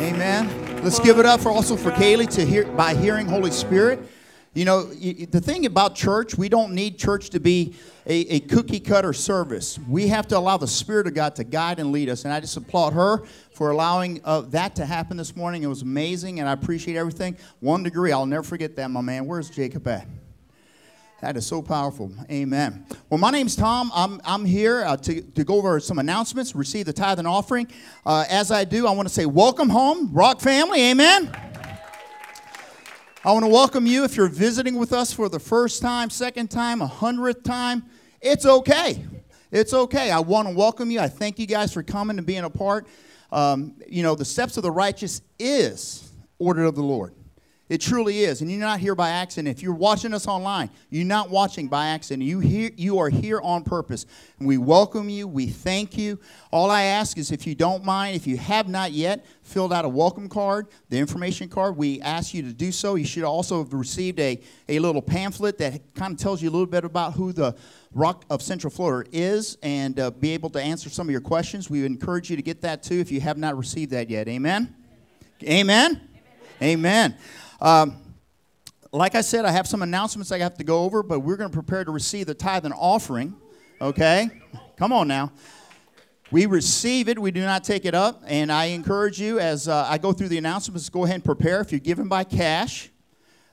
[0.00, 0.82] Amen.
[0.82, 4.00] Let's give it up for also for Kaylee to hear by hearing Holy Spirit.
[4.52, 8.80] You know, the thing about church, we don't need church to be a, a cookie
[8.80, 9.78] cutter service.
[9.88, 12.24] We have to allow the Spirit of God to guide and lead us.
[12.24, 15.62] And I just applaud her for allowing uh, that to happen this morning.
[15.62, 17.36] It was amazing, and I appreciate everything.
[17.60, 19.26] One degree, I'll never forget that, my man.
[19.26, 20.08] Where's Jacob at?
[21.20, 22.10] That is so powerful.
[22.28, 22.86] Amen.
[23.08, 23.92] Well, my name's Tom.
[23.94, 27.68] I'm, I'm here uh, to, to go over some announcements, receive the tithe and offering.
[28.04, 30.82] Uh, as I do, I want to say, welcome home, Rock family.
[30.90, 31.49] Amen.
[33.22, 36.50] I want to welcome you if you're visiting with us for the first time, second
[36.50, 37.84] time, a hundredth time.
[38.22, 39.04] It's okay.
[39.50, 40.10] It's okay.
[40.10, 41.00] I want to welcome you.
[41.00, 42.86] I thank you guys for coming and being a part.
[43.30, 47.12] Um, you know, the steps of the righteous is ordered of the Lord.
[47.70, 48.40] It truly is.
[48.40, 49.56] And you're not here by accident.
[49.56, 52.24] If you're watching us online, you're not watching by accident.
[52.24, 54.06] You, you are here on purpose.
[54.40, 55.28] And we welcome you.
[55.28, 56.18] We thank you.
[56.50, 59.84] All I ask is if you don't mind, if you have not yet filled out
[59.84, 62.96] a welcome card, the information card, we ask you to do so.
[62.96, 66.52] You should also have received a, a little pamphlet that kind of tells you a
[66.52, 67.54] little bit about who the
[67.94, 71.70] Rock of Central Florida is and uh, be able to answer some of your questions.
[71.70, 74.26] We encourage you to get that too if you have not received that yet.
[74.26, 74.74] Amen?
[75.44, 76.00] Amen?
[76.60, 77.16] Amen.
[77.60, 77.98] Um,
[78.90, 81.50] like I said, I have some announcements I have to go over, but we're going
[81.50, 83.36] to prepare to receive the tithe and offering.
[83.80, 84.30] Okay?
[84.76, 85.30] Come on now.
[86.30, 88.22] We receive it, we do not take it up.
[88.26, 91.60] And I encourage you, as uh, I go through the announcements, go ahead and prepare.
[91.60, 92.88] If you're giving by cash,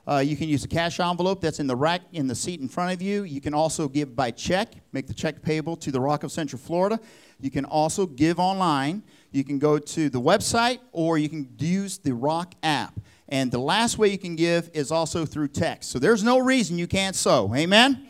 [0.06, 2.68] uh, you can use a cash envelope that's in the rack in the seat in
[2.68, 3.24] front of you.
[3.24, 6.58] You can also give by check, make the check payable to the Rock of Central
[6.58, 6.98] Florida.
[7.40, 9.02] You can also give online.
[9.32, 12.98] You can go to the website or you can use the Rock app.
[13.28, 15.90] And the last way you can give is also through text.
[15.90, 17.54] So there's no reason you can't sow.
[17.54, 18.08] Amen?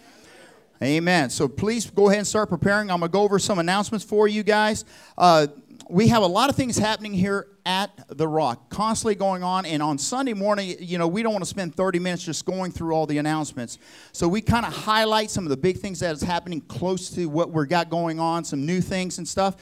[0.83, 1.28] Amen.
[1.31, 2.90] So please go ahead and start preparing.
[2.90, 4.85] I'm going to go over some announcements for you guys.
[5.16, 5.48] Uh,
[5.90, 9.66] we have a lot of things happening here at the Rock, constantly going on.
[9.66, 12.70] And on Sunday morning, you know, we don't want to spend 30 minutes just going
[12.70, 13.78] through all the announcements.
[14.12, 17.26] So we kind of highlight some of the big things that is happening close to
[17.26, 19.57] what we've got going on, some new things and stuff.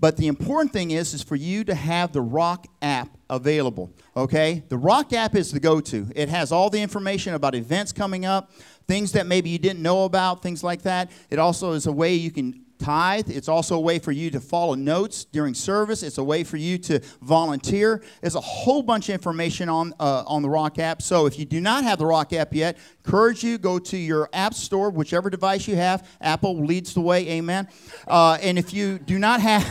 [0.00, 3.92] But the important thing is, is for you to have the Rock app available.
[4.16, 6.06] Okay, the Rock app is the go-to.
[6.14, 8.52] It has all the information about events coming up,
[8.86, 11.10] things that maybe you didn't know about, things like that.
[11.30, 13.28] It also is a way you can tithe.
[13.28, 16.04] It's also a way for you to follow notes during service.
[16.04, 18.02] It's a way for you to volunteer.
[18.20, 21.02] There's a whole bunch of information on uh, on the Rock app.
[21.02, 24.28] So if you do not have the Rock app yet, encourage you go to your
[24.32, 26.08] app store, whichever device you have.
[26.20, 27.28] Apple leads the way.
[27.30, 27.68] Amen.
[28.06, 29.64] Uh, and if you do not have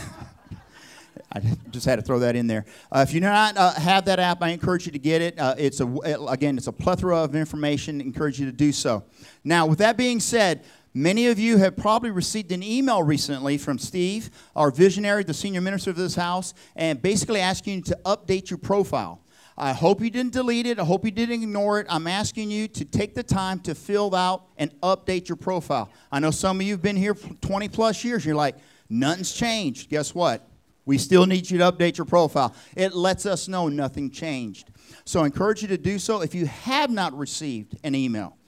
[1.32, 2.64] I just had to throw that in there.
[2.90, 5.38] Uh, if you do not uh, have that app, I encourage you to get it.
[5.38, 5.86] Uh, it's a
[6.28, 8.00] again, it's a plethora of information.
[8.00, 9.04] Encourage you to do so.
[9.44, 10.64] Now, with that being said,
[10.94, 15.60] many of you have probably received an email recently from Steve, our visionary, the senior
[15.60, 19.22] minister of this house, and basically asking you to update your profile.
[19.60, 20.78] I hope you didn't delete it.
[20.78, 21.86] I hope you didn't ignore it.
[21.90, 25.90] I'm asking you to take the time to fill out and update your profile.
[26.12, 28.24] I know some of you have been here for 20 plus years.
[28.24, 28.54] You're like,
[28.88, 29.90] nothing's changed.
[29.90, 30.47] Guess what?
[30.88, 32.54] We still need you to update your profile.
[32.74, 34.70] It lets us know nothing changed.
[35.04, 36.22] So I encourage you to do so.
[36.22, 38.38] If you have not received an email,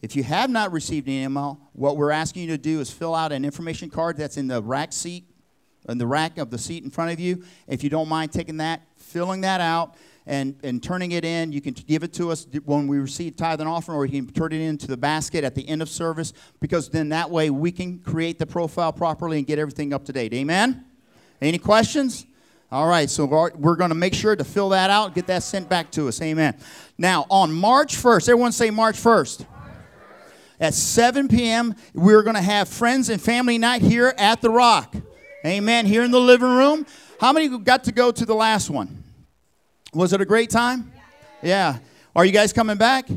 [0.00, 3.14] if you have not received an email, what we're asking you to do is fill
[3.14, 5.26] out an information card that's in the rack seat,
[5.86, 7.44] in the rack of the seat in front of you.
[7.68, 11.52] If you don't mind taking that, filling that out, and, and turning it in.
[11.52, 14.32] You can give it to us when we receive tithe and offering, or you can
[14.32, 17.70] turn it into the basket at the end of service, because then that way we
[17.70, 20.32] can create the profile properly and get everything up to date.
[20.32, 20.86] Amen?
[21.42, 22.24] Any questions?
[22.70, 25.68] All right, so we're going to make sure to fill that out, get that sent
[25.68, 26.22] back to us.
[26.22, 26.56] Amen.
[26.96, 29.44] Now, on March 1st, everyone say March 1st.
[30.60, 34.94] At 7 p.m., we're going to have friends and family night here at the Rock.
[35.44, 35.84] Amen.
[35.84, 36.86] Here in the living room.
[37.20, 39.02] How many got to go to the last one?
[39.92, 40.92] Was it a great time?
[41.42, 41.78] Yeah.
[42.14, 43.08] Are you guys coming back?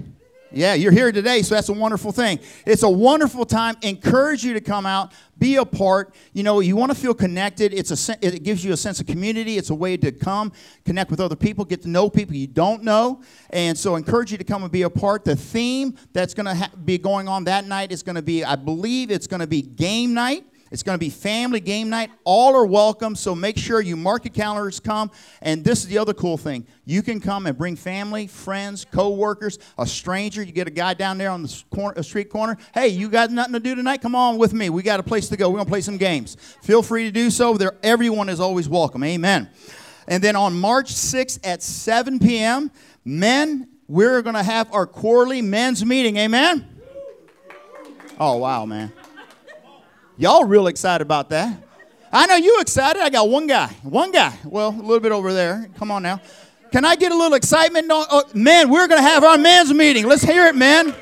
[0.56, 2.40] Yeah, you're here today, so that's a wonderful thing.
[2.66, 3.76] It's a wonderful time.
[3.82, 6.16] Encourage you to come out, be a part.
[6.32, 7.74] You know, you want to feel connected.
[7.74, 9.58] It's a it gives you a sense of community.
[9.58, 10.54] It's a way to come
[10.86, 14.38] connect with other people, get to know people you don't know, and so encourage you
[14.38, 15.26] to come and be a part.
[15.26, 18.46] The theme that's going to ha- be going on that night is going to be,
[18.46, 20.46] I believe, it's going to be game night.
[20.76, 22.12] It's going to be family game night.
[22.26, 25.10] All are welcome, so make sure you mark your calendars, come.
[25.42, 26.68] And this is the other cool thing.
[26.84, 30.44] You can come and bring family, friends, co-workers, a stranger.
[30.44, 32.58] You get a guy down there on the corner, street corner.
[32.74, 34.02] Hey, you got nothing to do tonight?
[34.02, 34.70] Come on with me.
[34.70, 35.50] We got a place to go.
[35.50, 36.36] We're going to play some games.
[36.62, 37.56] Feel free to do so.
[37.56, 39.02] There, everyone is always welcome.
[39.06, 39.50] Amen.
[40.10, 42.70] And then on March 6th at 7 p.m.,
[43.06, 46.18] men, we're going to have our quarterly men's meeting.
[46.18, 46.68] Amen.
[48.20, 48.92] Oh, wow, man.
[50.18, 51.62] Y'all real excited about that.
[52.12, 53.02] I know you excited.
[53.02, 53.68] I got one guy.
[53.84, 54.34] One guy.
[54.46, 55.70] Well, a little bit over there.
[55.78, 56.22] Come on now.
[56.72, 57.88] Can I get a little excitement?
[57.90, 60.08] Oh, man, we're going to have our men's meeting.
[60.08, 60.96] Let's hear it, man.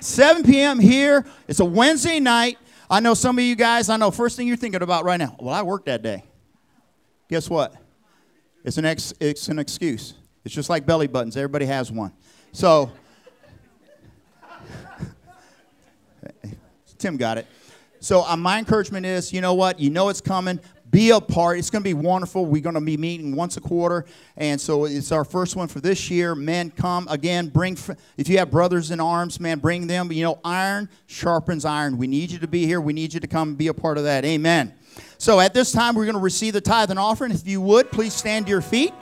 [0.00, 0.80] 7 p.m.
[0.80, 1.24] here.
[1.46, 2.58] It's a Wednesday night.
[2.90, 5.36] I know some of you guys, I know first thing you're thinking about right now,
[5.38, 6.24] well, I worked that day.
[7.28, 7.74] Guess what?
[8.64, 10.14] It's an, ex, it's an excuse.
[10.44, 11.36] It's just like belly buttons.
[11.36, 12.12] Everybody has one.
[12.52, 12.92] So,
[17.02, 17.46] Tim got it.
[17.98, 19.78] So uh, my encouragement is, you know what?
[19.78, 20.60] You know it's coming.
[20.90, 21.58] Be a part.
[21.58, 22.46] It's going to be wonderful.
[22.46, 24.04] We're going to be meeting once a quarter,
[24.36, 26.34] and so it's our first one for this year.
[26.34, 27.48] Men, come again.
[27.48, 27.78] Bring
[28.18, 30.12] if you have brothers in arms, man, bring them.
[30.12, 31.96] You know, iron sharpens iron.
[31.96, 32.80] We need you to be here.
[32.80, 34.24] We need you to come and be a part of that.
[34.24, 34.74] Amen.
[35.16, 37.32] So at this time, we're going to receive the tithe and offering.
[37.32, 38.92] If you would, please stand to your feet.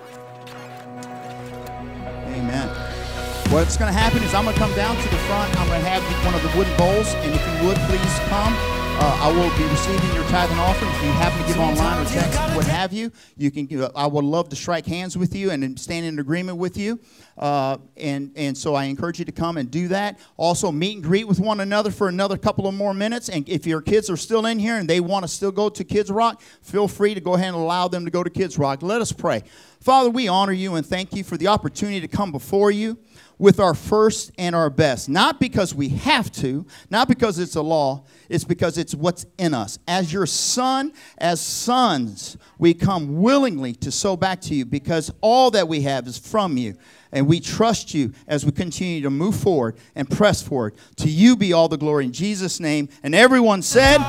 [3.50, 5.50] What's going to happen is I'm going to come down to the front.
[5.58, 8.54] I'm going to have one of the wooden bowls, and if you would, please come.
[9.02, 10.90] Uh, I will be receiving your tithe and offering.
[10.92, 13.66] If you happen to give online or text, what have you, you can.
[13.66, 17.00] give- I would love to strike hands with you and stand in agreement with you.
[17.38, 20.20] Uh, and and so I encourage you to come and do that.
[20.36, 23.30] Also, meet and greet with one another for another couple of more minutes.
[23.30, 25.82] And if your kids are still in here and they want to still go to
[25.82, 28.82] Kids Rock, feel free to go ahead and allow them to go to Kids Rock.
[28.82, 29.42] Let us pray.
[29.80, 32.98] Father, we honor you and thank you for the opportunity to come before you
[33.40, 35.08] with our first and our best.
[35.08, 39.54] Not because we have to, not because it's a law, it's because it's what's in
[39.54, 39.78] us.
[39.88, 45.50] As your son, as sons, we come willingly to sow back to you because all
[45.52, 46.76] that we have is from you.
[47.12, 50.74] And we trust you as we continue to move forward and press forward.
[50.96, 52.90] To you be all the glory in Jesus' name.
[53.02, 54.00] And everyone said,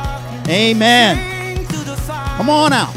[0.47, 1.65] Amen.
[2.37, 2.93] Come on out.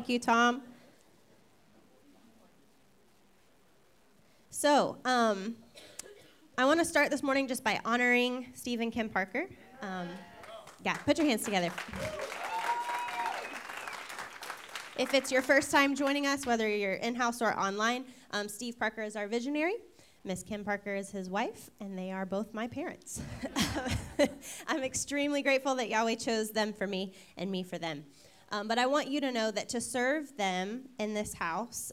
[0.00, 0.62] Thank you, Tom.
[4.48, 5.56] So, um,
[6.56, 9.44] I want to start this morning just by honoring Steve and Kim Parker.
[9.82, 10.08] Um,
[10.86, 11.68] yeah, put your hands together.
[14.98, 18.78] If it's your first time joining us, whether you're in house or online, um, Steve
[18.78, 19.74] Parker is our visionary.
[20.24, 23.20] Miss Kim Parker is his wife, and they are both my parents.
[24.66, 28.04] I'm extremely grateful that Yahweh chose them for me and me for them.
[28.52, 31.92] Um, but I want you to know that to serve them in this house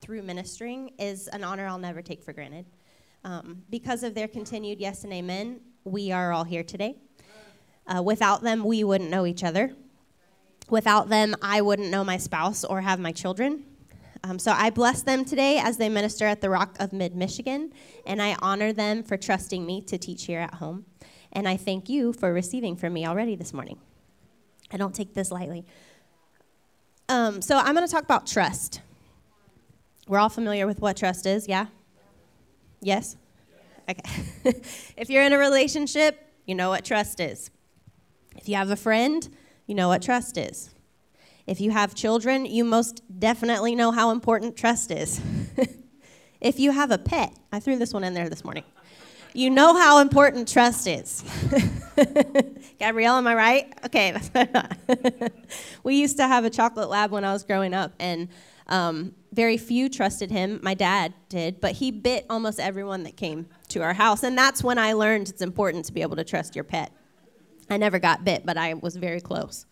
[0.00, 2.64] through ministering is an honor I'll never take for granted.
[3.24, 6.96] Um, because of their continued yes and amen, we are all here today.
[7.86, 9.74] Uh, without them, we wouldn't know each other.
[10.70, 13.64] Without them, I wouldn't know my spouse or have my children.
[14.22, 17.72] Um, so I bless them today as they minister at the Rock of Mid Michigan,
[18.06, 20.84] and I honor them for trusting me to teach here at home.
[21.32, 23.78] And I thank you for receiving from me already this morning.
[24.72, 25.64] I don't take this lightly.
[27.08, 28.80] Um, so I'm going to talk about trust.
[30.06, 31.66] We're all familiar with what trust is, yeah?
[32.80, 33.16] Yes?
[33.88, 34.02] Okay.
[34.96, 37.50] if you're in a relationship, you know what trust is.
[38.36, 39.28] If you have a friend,
[39.66, 40.70] you know what trust is.
[41.46, 45.20] If you have children, you most definitely know how important trust is.
[46.40, 48.64] if you have a pet, I threw this one in there this morning.
[49.38, 51.22] You know how important trust is.
[52.80, 53.72] Gabrielle, am I right?
[53.84, 54.12] Okay.
[55.84, 58.30] we used to have a chocolate lab when I was growing up, and
[58.66, 60.58] um, very few trusted him.
[60.64, 64.24] My dad did, but he bit almost everyone that came to our house.
[64.24, 66.90] And that's when I learned it's important to be able to trust your pet.
[67.70, 69.66] I never got bit, but I was very close.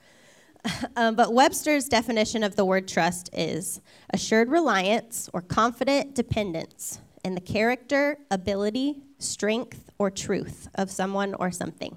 [0.97, 7.35] um, but Webster's definition of the word trust is assured reliance or confident dependence in
[7.35, 11.97] the character, ability, strength, or truth of someone or something.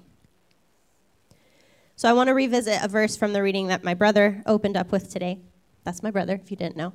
[1.94, 4.90] So I want to revisit a verse from the reading that my brother opened up
[4.90, 5.38] with today.
[5.84, 6.94] That's my brother, if you didn't know.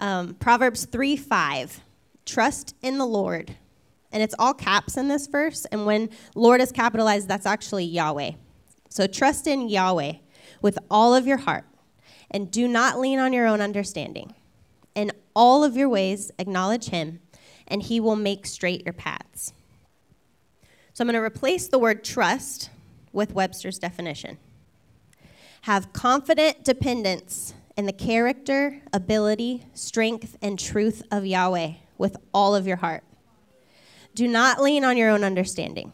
[0.00, 1.80] Um, Proverbs 3 5.
[2.26, 3.54] Trust in the Lord.
[4.10, 5.64] And it's all caps in this verse.
[5.66, 8.32] And when Lord is capitalized, that's actually Yahweh.
[8.88, 10.14] So trust in Yahweh
[10.60, 11.66] with all of your heart.
[12.32, 14.34] And do not lean on your own understanding.
[14.96, 17.20] In all of your ways, acknowledge Him,
[17.70, 19.52] and He will make straight your paths.
[20.92, 22.70] So I'm going to replace the word trust
[23.12, 24.38] with Webster's definition.
[25.62, 32.66] Have confident dependence in the character, ability, strength, and truth of Yahweh with all of
[32.66, 33.04] your heart.
[34.14, 35.92] Do not lean on your own understanding.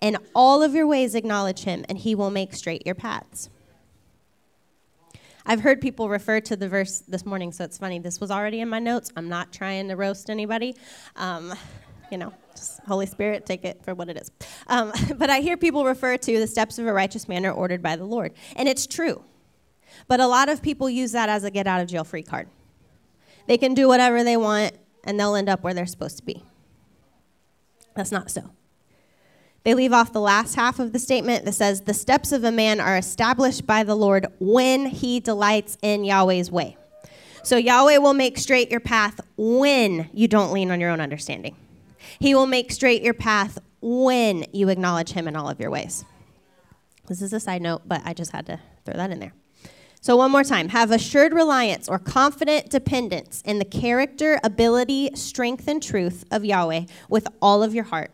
[0.00, 3.50] In all of your ways, acknowledge him, and he will make straight your paths.
[5.44, 7.98] I've heard people refer to the verse this morning, so it's funny.
[7.98, 9.10] This was already in my notes.
[9.16, 10.76] I'm not trying to roast anybody.
[11.16, 11.52] Um,
[12.10, 12.32] you know,
[12.86, 14.30] Holy Spirit, take it for what it is.
[14.68, 17.82] Um, but I hear people refer to the steps of a righteous man are ordered
[17.82, 18.32] by the Lord.
[18.54, 19.24] And it's true.
[20.08, 22.48] But a lot of people use that as a get out of jail free card.
[23.46, 26.44] They can do whatever they want, and they'll end up where they're supposed to be.
[27.94, 28.50] That's not so.
[29.64, 32.50] They leave off the last half of the statement that says, The steps of a
[32.50, 36.76] man are established by the Lord when he delights in Yahweh's way.
[37.44, 41.56] So Yahweh will make straight your path when you don't lean on your own understanding.
[42.18, 46.04] He will make straight your path when you acknowledge him in all of your ways.
[47.08, 49.34] This is a side note, but I just had to throw that in there.
[50.00, 55.68] So, one more time have assured reliance or confident dependence in the character, ability, strength,
[55.68, 58.10] and truth of Yahweh with all of your heart.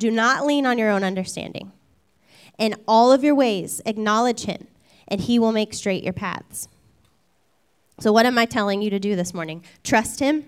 [0.00, 1.72] Do not lean on your own understanding.
[2.56, 4.66] In all of your ways, acknowledge Him,
[5.06, 6.68] and He will make straight your paths.
[7.98, 9.62] So, what am I telling you to do this morning?
[9.84, 10.44] Trust Him.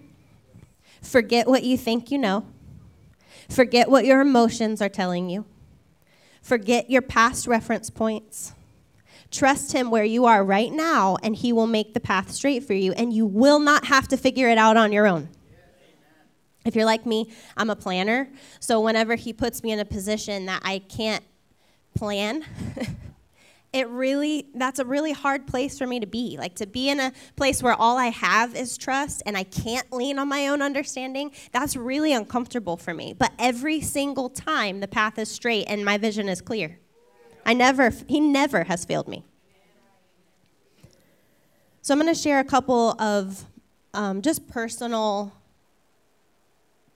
[1.02, 2.46] Forget what you think you know.
[3.50, 5.44] Forget what your emotions are telling you.
[6.40, 8.54] Forget your past reference points
[9.30, 12.74] Trust Him where you are right now, and He will make the path straight for
[12.74, 15.28] you, and you will not have to figure it out on your own.
[16.64, 18.28] If you're like me, I'm a planner.
[18.60, 21.24] So whenever He puts me in a position that I can't
[21.94, 22.44] plan,
[23.72, 27.00] it really that's a really hard place for me to be like to be in
[27.00, 30.60] a place where all i have is trust and i can't lean on my own
[30.60, 35.86] understanding that's really uncomfortable for me but every single time the path is straight and
[35.86, 36.78] my vision is clear
[37.44, 39.24] I never, he never has failed me.
[41.80, 43.44] So I'm going to share a couple of
[43.92, 45.32] um, just personal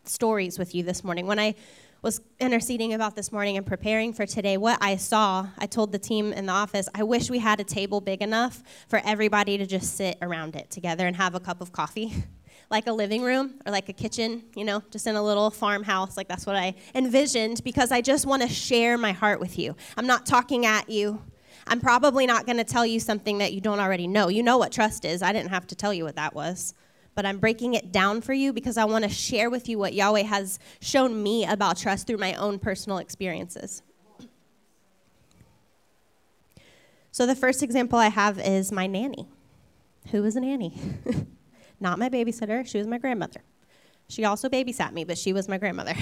[0.09, 1.26] stories with you this morning.
[1.26, 1.54] When I
[2.02, 5.98] was interceding about this morning and preparing for today, what I saw, I told the
[5.98, 9.66] team in the office, I wish we had a table big enough for everybody to
[9.66, 12.12] just sit around it together and have a cup of coffee.
[12.70, 16.16] like a living room or like a kitchen, you know, just in a little farmhouse.
[16.16, 19.76] Like that's what I envisioned because I just want to share my heart with you.
[19.96, 21.22] I'm not talking at you.
[21.68, 24.28] I'm probably not going to tell you something that you don't already know.
[24.28, 25.22] You know what trust is.
[25.22, 26.74] I didn't have to tell you what that was.
[27.16, 29.94] But I'm breaking it down for you because I want to share with you what
[29.94, 33.82] Yahweh has shown me about trust through my own personal experiences.
[37.10, 39.26] So, the first example I have is my nanny.
[40.10, 40.78] Who was a nanny?
[41.80, 43.40] Not my babysitter, she was my grandmother.
[44.08, 45.94] She also babysat me, but she was my grandmother.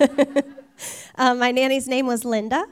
[1.16, 2.64] um, my nanny's name was Linda.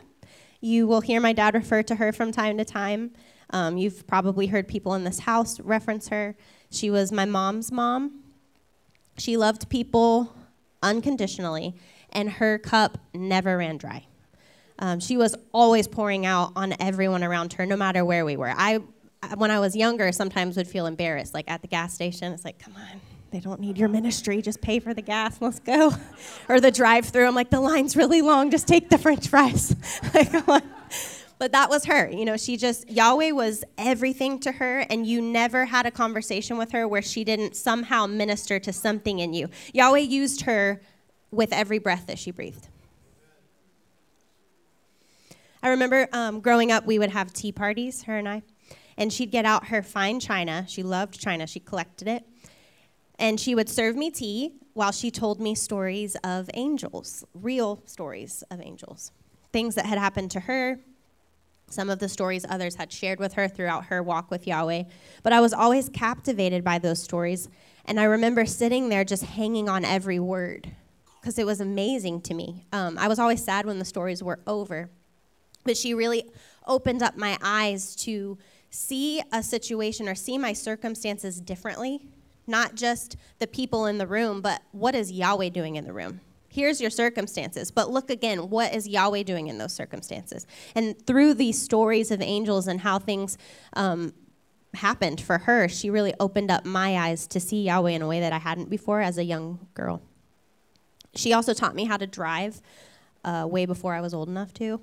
[0.60, 3.12] You will hear my dad refer to her from time to time.
[3.50, 6.34] Um, you've probably heard people in this house reference her.
[6.72, 8.22] She was my mom's mom.
[9.18, 10.34] She loved people
[10.82, 11.74] unconditionally,
[12.10, 14.06] and her cup never ran dry.
[14.78, 18.52] Um, she was always pouring out on everyone around her, no matter where we were.
[18.56, 18.80] I
[19.36, 21.34] when I was younger, sometimes would feel embarrassed.
[21.34, 23.00] Like at the gas station, it's like, come on,
[23.30, 24.42] they don't need your ministry.
[24.42, 25.40] Just pay for the gas.
[25.40, 25.92] Let's go.
[26.48, 27.26] or the drive-through.
[27.26, 28.50] I'm like, the line's really long.
[28.50, 29.76] Just take the French fries.
[30.14, 30.64] like,
[31.42, 32.08] but that was her.
[32.08, 36.56] You know, she just Yahweh was everything to her, and you never had a conversation
[36.56, 39.48] with her where she didn't somehow minister to something in you.
[39.74, 40.80] Yahweh used her
[41.32, 42.68] with every breath that she breathed.
[45.64, 48.42] I remember um, growing up, we would have tea parties, her and I,
[48.96, 50.64] and she'd get out her fine china.
[50.68, 52.24] She loved china, she collected it.
[53.18, 58.44] And she would serve me tea while she told me stories of angels, real stories
[58.48, 59.10] of angels,
[59.52, 60.78] things that had happened to her,
[61.72, 64.84] some of the stories others had shared with her throughout her walk with Yahweh.
[65.22, 67.48] But I was always captivated by those stories.
[67.84, 70.70] And I remember sitting there just hanging on every word
[71.20, 72.66] because it was amazing to me.
[72.72, 74.90] Um, I was always sad when the stories were over.
[75.64, 76.24] But she really
[76.66, 78.38] opened up my eyes to
[78.70, 82.06] see a situation or see my circumstances differently,
[82.46, 86.20] not just the people in the room, but what is Yahweh doing in the room?
[86.52, 90.46] Here's your circumstances, but look again, what is Yahweh doing in those circumstances?
[90.74, 93.38] And through these stories of angels and how things
[93.72, 94.12] um,
[94.74, 98.20] happened for her, she really opened up my eyes to see Yahweh in a way
[98.20, 100.02] that I hadn't before as a young girl.
[101.14, 102.60] She also taught me how to drive
[103.24, 104.78] uh, way before I was old enough to.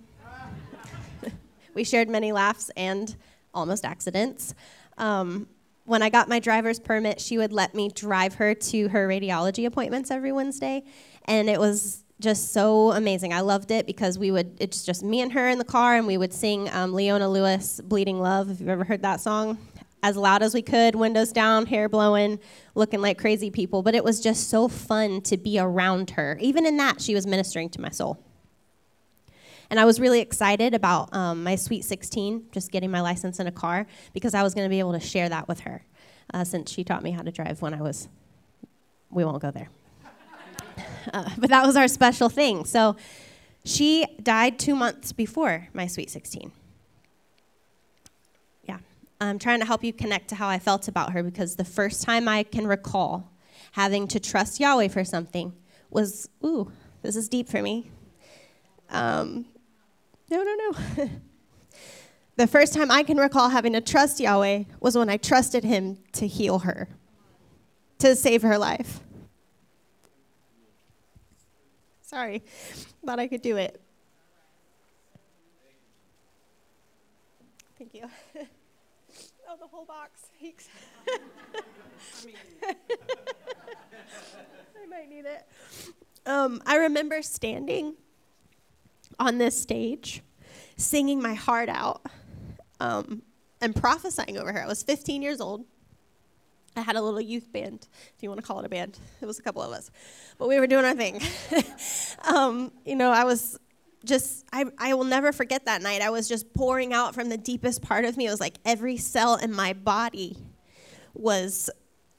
[1.76, 3.16] we shared many laughs and
[3.54, 4.56] almost accidents.
[4.98, 5.48] Um,
[5.90, 9.66] when I got my driver's permit, she would let me drive her to her radiology
[9.66, 10.84] appointments every Wednesday.
[11.26, 13.34] And it was just so amazing.
[13.34, 16.06] I loved it because we would, it's just me and her in the car, and
[16.06, 19.58] we would sing um, Leona Lewis, Bleeding Love, if you've ever heard that song,
[20.04, 22.40] as loud as we could, windows down, hair blowing,
[22.76, 23.82] looking like crazy people.
[23.82, 26.38] But it was just so fun to be around her.
[26.40, 28.24] Even in that, she was ministering to my soul.
[29.70, 33.48] And I was really excited about um, my Sweet 16, just getting my license in
[33.48, 35.84] a car, because I was going to be able to share that with her,
[36.34, 38.08] uh, since she taught me how to drive when I was.
[39.12, 39.70] We won't go there.
[41.14, 42.66] Uh, but that was our special thing.
[42.66, 42.96] So
[43.64, 46.52] she died two months before my Sweet 16.
[48.68, 48.78] Yeah.
[49.20, 52.04] I'm trying to help you connect to how I felt about her because the first
[52.04, 53.32] time I can recall
[53.74, 55.54] having to trust Yahweh for something
[55.90, 57.90] was, ooh, this is deep for me.
[58.90, 59.46] Um,
[60.30, 61.10] no, no, no.
[62.36, 65.98] the first time I can recall having to trust Yahweh was when I trusted Him
[66.14, 66.88] to heal her,
[68.00, 69.02] to save her life.
[72.02, 72.44] Sorry,
[73.06, 73.80] thought I could do it.
[77.78, 78.10] Thank you.
[79.48, 80.22] oh, the whole box.
[80.42, 80.52] I
[84.90, 85.48] might need it.
[86.26, 87.96] Um, I remember standing
[89.20, 90.24] on this stage,
[90.78, 92.06] singing my heart out,
[92.80, 93.22] um,
[93.62, 94.64] and prophesying over her.
[94.64, 95.66] I was 15 years old.
[96.76, 98.98] I had a little youth band, if you want to call it a band.
[99.22, 99.92] It was a couple of us,
[100.38, 101.20] but we were doing our thing.
[102.24, 103.60] um, you know, I was
[104.06, 106.02] just, I, I will never forget that night.
[106.02, 108.28] I was just pouring out from the deepest part of me.
[108.28, 110.38] It was like every cell in my body
[111.14, 111.70] was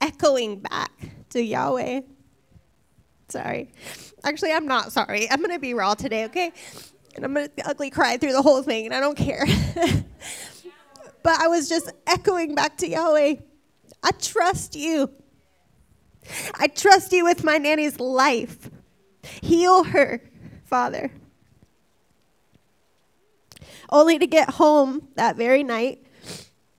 [0.00, 0.92] echoing back
[1.30, 2.02] to Yahweh.
[3.28, 3.70] Sorry.
[4.24, 5.30] Actually, I'm not sorry.
[5.30, 6.52] I'm going to be raw today, okay?
[7.14, 9.44] And I'm going to ugly cry through the whole thing, and I don't care.
[11.22, 13.36] but I was just echoing back to Yahweh.
[14.02, 15.10] I trust you.
[16.54, 18.70] I trust you with my nanny's life.
[19.42, 20.22] Heal her,
[20.64, 21.10] Father.
[23.90, 26.06] Only to get home that very night,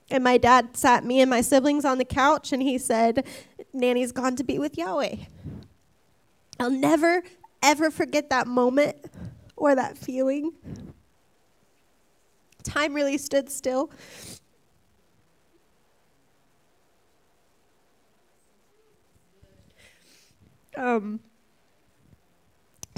[0.10, 3.26] and my dad sat me and my siblings on the couch, and he said,
[3.74, 5.16] Nanny's gone to be with Yahweh.
[6.60, 7.24] I'll never,
[7.62, 8.98] ever forget that moment
[9.62, 10.51] or that feeling.
[12.64, 13.91] Time really stood still.
[20.76, 21.20] Um,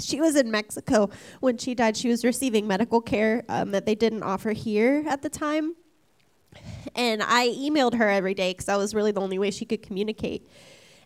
[0.00, 1.10] she was in Mexico
[1.40, 1.98] when she died.
[1.98, 5.74] She was receiving medical care um, that they didn't offer here at the time.
[6.94, 9.82] And I emailed her every day because that was really the only way she could
[9.82, 10.48] communicate.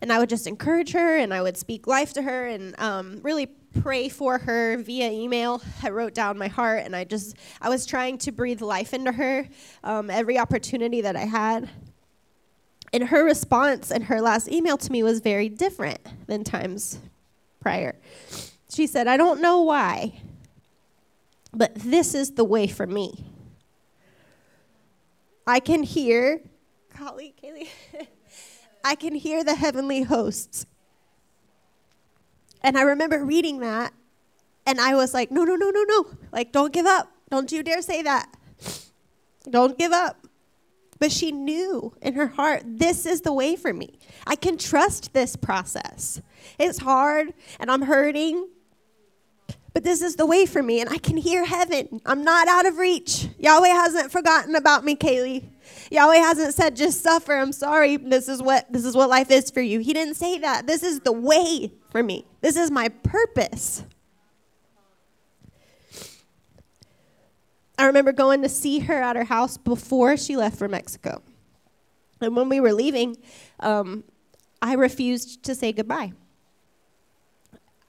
[0.00, 3.18] And I would just encourage her and I would speak life to her and um,
[3.24, 3.48] really
[3.80, 5.62] pray for her via email.
[5.82, 9.12] I wrote down my heart and I just, I was trying to breathe life into
[9.12, 9.48] her
[9.84, 11.68] um, every opportunity that I had.
[12.92, 16.98] And her response in her last email to me was very different than times
[17.60, 17.96] prior.
[18.70, 20.20] She said, I don't know why,
[21.52, 23.24] but this is the way for me.
[25.46, 26.42] I can hear,
[26.94, 27.68] Kali, Kaylee,
[28.84, 30.66] I can hear the heavenly hosts.
[32.62, 33.92] And I remember reading that,
[34.66, 36.06] and I was like, no, no, no, no, no.
[36.32, 37.10] Like, don't give up.
[37.30, 38.28] Don't you dare say that.
[39.48, 40.26] Don't give up.
[40.98, 43.98] But she knew in her heart, this is the way for me.
[44.26, 46.20] I can trust this process.
[46.58, 48.48] It's hard and I'm hurting,
[49.72, 52.00] but this is the way for me and I can hear heaven.
[52.04, 53.28] I'm not out of reach.
[53.38, 55.44] Yahweh hasn't forgotten about me, Kaylee.
[55.90, 57.34] Yahweh hasn't said just suffer.
[57.34, 57.96] I'm sorry.
[57.96, 59.80] This is what this is what life is for you.
[59.80, 60.66] He didn't say that.
[60.66, 62.26] This is the way for me.
[62.40, 63.84] This is my purpose.
[67.78, 71.22] I remember going to see her at her house before she left for Mexico.
[72.20, 73.16] And when we were leaving,
[73.60, 74.02] um,
[74.60, 76.12] I refused to say goodbye.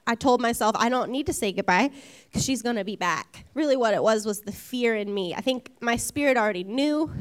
[0.06, 1.92] I told myself I don't need to say goodbye
[2.26, 3.46] because she's going to be back.
[3.54, 5.34] Really, what it was was the fear in me.
[5.34, 7.12] I think my spirit already knew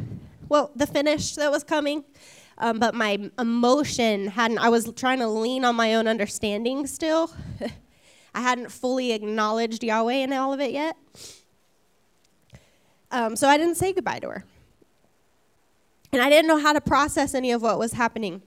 [0.49, 2.05] well the finish that was coming,
[2.59, 4.59] um, but my emotion hadn't.
[4.59, 7.31] I was trying to lean on my own understanding still.
[8.35, 10.97] I hadn't fully acknowledged Yahweh in all of it yet.
[13.11, 14.45] Um, so I didn't say goodbye to her.
[16.13, 18.43] And I didn't know how to process any of what was happening.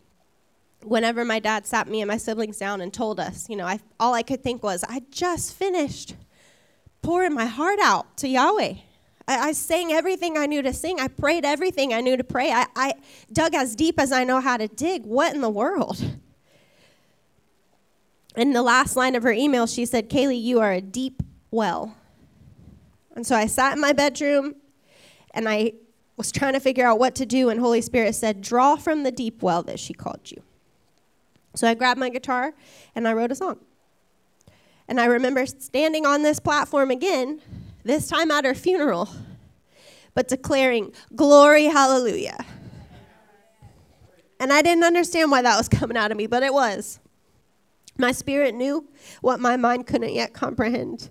[0.83, 3.79] Whenever my dad sat me and my siblings down and told us, you know, I,
[3.99, 6.15] all I could think was, I just finished
[7.01, 8.75] pouring my heart out to Yahweh.
[9.27, 10.99] I, I sang everything I knew to sing.
[10.99, 12.51] I prayed everything I knew to pray.
[12.51, 12.93] I, I
[13.31, 15.05] dug as deep as I know how to dig.
[15.05, 16.03] What in the world?
[18.35, 21.95] In the last line of her email, she said, Kaylee, you are a deep well.
[23.15, 24.55] And so I sat in my bedroom
[25.33, 25.73] and I
[26.15, 29.11] was trying to figure out what to do, and Holy Spirit said, Draw from the
[29.11, 30.43] deep well that she called you.
[31.55, 32.53] So I grabbed my guitar
[32.95, 33.59] and I wrote a song.
[34.87, 37.41] And I remember standing on this platform again,
[37.83, 39.09] this time at her funeral,
[40.13, 42.45] but declaring, Glory, hallelujah.
[44.39, 46.99] And I didn't understand why that was coming out of me, but it was.
[47.97, 48.87] My spirit knew
[49.21, 51.09] what my mind couldn't yet comprehend.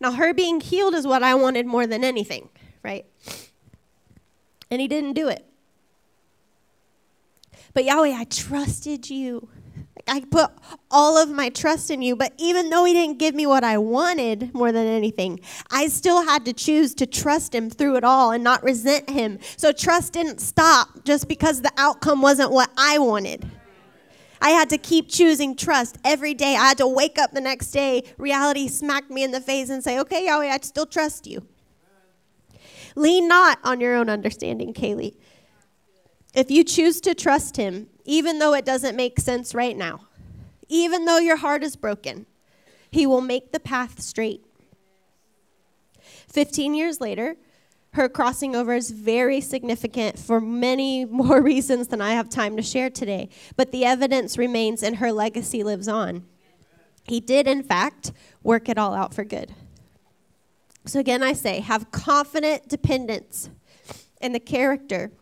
[0.00, 2.48] Now, her being healed is what I wanted more than anything,
[2.82, 3.06] right?
[4.70, 5.46] And he didn't do it.
[7.72, 9.48] But Yahweh, I trusted you.
[10.06, 10.50] I put
[10.90, 13.78] all of my trust in you, but even though he didn't give me what I
[13.78, 15.40] wanted more than anything,
[15.70, 19.38] I still had to choose to trust him through it all and not resent him.
[19.56, 23.50] So trust didn't stop just because the outcome wasn't what I wanted.
[24.42, 26.54] I had to keep choosing trust every day.
[26.54, 29.82] I had to wake up the next day, reality smacked me in the face and
[29.82, 31.46] say, okay, Yahweh, I still trust you.
[32.94, 35.14] Lean not on your own understanding, Kaylee.
[36.34, 40.00] If you choose to trust him, even though it doesn't make sense right now,
[40.68, 42.26] even though your heart is broken,
[42.90, 44.44] he will make the path straight.
[46.28, 47.36] 15 years later,
[47.92, 52.62] her crossing over is very significant for many more reasons than I have time to
[52.62, 56.24] share today, but the evidence remains and her legacy lives on.
[57.04, 58.12] He did, in fact,
[58.42, 59.54] work it all out for good.
[60.86, 63.50] So, again, I say, have confident dependence
[64.20, 65.12] in the character,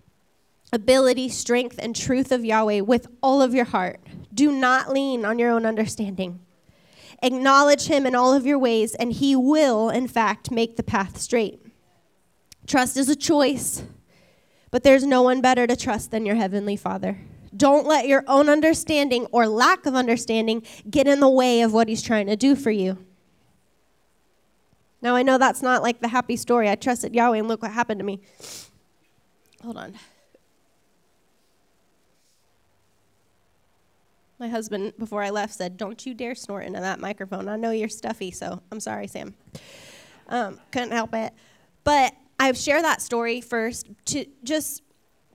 [0.72, 4.00] ability, strength, and truth of Yahweh with all of your heart.
[4.32, 6.40] Do not lean on your own understanding.
[7.22, 11.18] Acknowledge Him in all of your ways, and He will, in fact, make the path
[11.18, 11.64] straight.
[12.66, 13.84] Trust is a choice,
[14.70, 17.18] but there's no one better to trust than your Heavenly Father.
[17.54, 21.88] Don't let your own understanding or lack of understanding get in the way of what
[21.88, 22.98] He's trying to do for you.
[25.02, 26.70] Now, I know that's not like the happy story.
[26.70, 28.20] I trusted Yahweh, and look what happened to me.
[29.62, 29.94] Hold on.
[34.42, 37.48] My husband, before I left, said, Don't you dare snort into that microphone.
[37.48, 39.36] I know you're stuffy, so I'm sorry, Sam.
[40.26, 41.32] Um, couldn't help it.
[41.84, 44.82] But I share that story first to just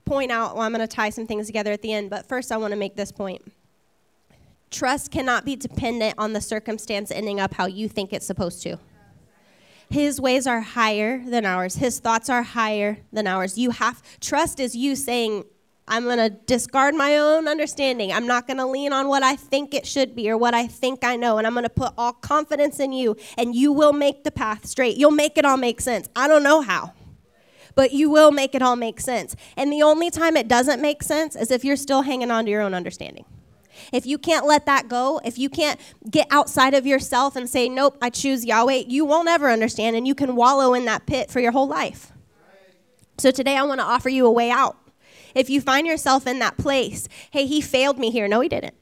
[0.04, 2.52] point out, well, I'm going to tie some things together at the end, but first
[2.52, 3.50] I want to make this point.
[4.72, 8.78] Trust cannot be dependent on the circumstance ending up how you think it's supposed to.
[9.90, 11.76] His ways are higher than ours.
[11.76, 13.58] His thoughts are higher than ours.
[13.58, 15.46] You have trust is you saying,
[15.88, 18.12] I'm going to discard my own understanding.
[18.12, 20.68] I'm not going to lean on what I think it should be or what I
[20.68, 21.38] think I know.
[21.38, 24.66] And I'm going to put all confidence in you, and you will make the path
[24.66, 24.98] straight.
[24.98, 26.10] You'll make it all make sense.
[26.16, 26.94] I don't know how,
[27.76, 29.36] but you will make it all make sense.
[29.56, 32.52] And the only time it doesn't make sense is if you're still hanging on to
[32.52, 33.26] your own understanding.
[33.94, 35.80] If you can't let that go, if you can't
[36.10, 40.08] get outside of yourself and say, Nope, I choose Yahweh, you won't ever understand, and
[40.08, 42.12] you can wallow in that pit for your whole life.
[43.20, 44.78] So today I want to offer you a way out.
[45.38, 48.28] If you find yourself in that place, hey, he failed me here.
[48.28, 48.74] No, he didn't.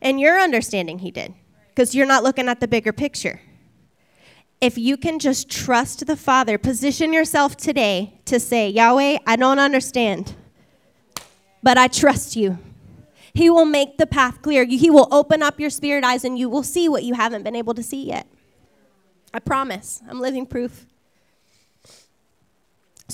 [0.00, 1.34] And you're understanding he did
[1.70, 3.40] because you're not looking at the bigger picture.
[4.60, 9.58] If you can just trust the Father, position yourself today to say, Yahweh, I don't
[9.58, 10.36] understand,
[11.60, 12.58] but I trust you.
[13.34, 14.64] He will make the path clear.
[14.64, 17.56] He will open up your spirit eyes and you will see what you haven't been
[17.56, 18.28] able to see yet.
[19.34, 20.00] I promise.
[20.08, 20.86] I'm living proof.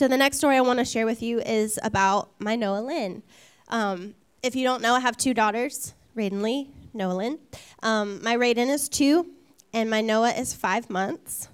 [0.02, 3.22] So, the next story I want to share with you is about my Noah Lynn.
[3.68, 7.38] Um, if you don't know, I have two daughters, Raiden Lee, Noah Lynn.
[7.84, 9.30] Um, my Raiden is two,
[9.72, 11.46] and my Noah is five months.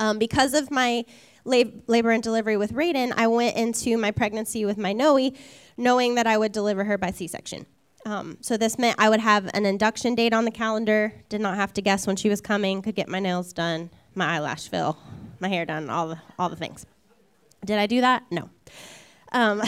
[0.00, 1.04] Um, because of my
[1.44, 5.30] lab- labor and delivery with Raiden, I went into my pregnancy with my Noe
[5.76, 7.66] knowing that I would deliver her by C section.
[8.06, 11.54] Um, so this meant I would have an induction date on the calendar, did not
[11.54, 14.98] have to guess when she was coming, could get my nails done, my eyelash fill,
[15.40, 16.86] my hair done, all the, all the things.
[17.64, 18.24] Did I do that?
[18.30, 18.50] No.
[19.32, 19.62] Um,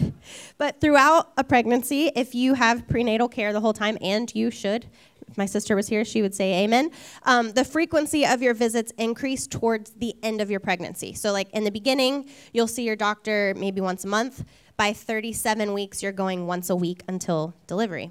[0.58, 4.86] but throughout a pregnancy, if you have prenatal care the whole time, and you should,
[5.28, 6.90] if my sister was here, she would say amen.
[7.24, 11.14] Um, the frequency of your visits increase towards the end of your pregnancy.
[11.14, 14.44] So, like in the beginning, you'll see your doctor maybe once a month.
[14.76, 18.10] By 37 weeks, you're going once a week until delivery.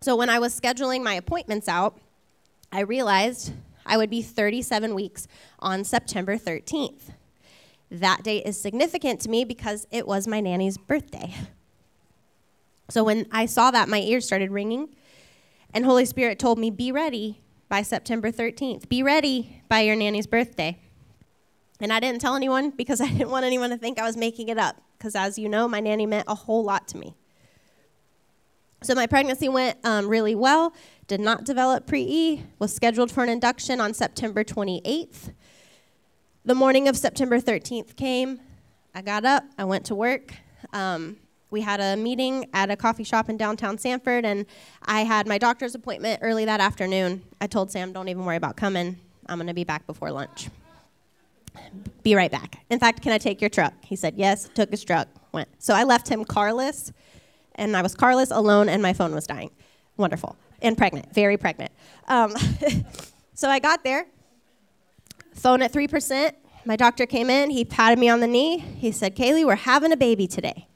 [0.00, 1.98] So, when I was scheduling my appointments out,
[2.70, 3.52] I realized
[3.88, 5.26] I would be 37 weeks
[5.58, 7.10] on September 13th.
[7.90, 11.34] That date is significant to me because it was my nanny's birthday.
[12.90, 14.94] So when I saw that, my ears started ringing,
[15.74, 18.88] and Holy Spirit told me, Be ready by September 13th.
[18.88, 20.78] Be ready by your nanny's birthday.
[21.80, 24.48] And I didn't tell anyone because I didn't want anyone to think I was making
[24.48, 27.14] it up, because as you know, my nanny meant a whole lot to me.
[28.82, 30.72] So my pregnancy went um, really well,
[31.08, 35.32] did not develop pre E, was scheduled for an induction on September 28th.
[36.44, 38.40] The morning of September 13th came.
[38.94, 40.34] I got up, I went to work.
[40.72, 41.16] Um,
[41.50, 44.44] we had a meeting at a coffee shop in downtown Sanford, and
[44.82, 47.22] I had my doctor's appointment early that afternoon.
[47.40, 48.98] I told Sam, don't even worry about coming.
[49.26, 50.48] I'm going to be back before lunch.
[52.02, 52.64] Be right back.
[52.68, 53.72] In fact, can I take your truck?
[53.82, 55.48] He said, yes, took his truck, went.
[55.58, 56.92] So I left him carless,
[57.54, 59.50] and I was carless, alone, and my phone was dying.
[59.98, 60.36] Wonderful.
[60.62, 61.72] And pregnant, very pregnant.
[62.06, 62.34] Um,
[63.34, 64.06] so I got there,
[65.34, 66.32] phone at 3%.
[66.64, 68.58] My doctor came in, he patted me on the knee.
[68.58, 70.66] He said, Kaylee, we're having a baby today.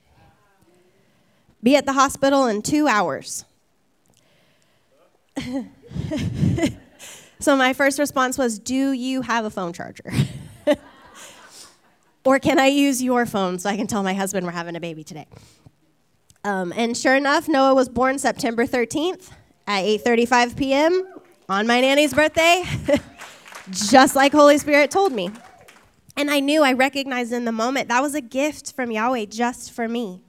[1.63, 3.45] Be at the hospital in two hours.
[7.39, 10.13] so my first response was, Do you have a phone charger?
[12.25, 14.81] or can I use your phone so I can tell my husband we're having a
[14.81, 15.27] baby today?
[16.45, 19.31] Um, and sure enough, Noah was born September 13th
[19.67, 21.05] at 8:35 p.m.
[21.49, 22.65] on my nanny's birthday,
[23.71, 25.31] just like Holy Spirit told me.
[26.17, 29.73] And I knew, I recognized in the moment that was a gift from Yahweh just
[29.73, 30.21] for me.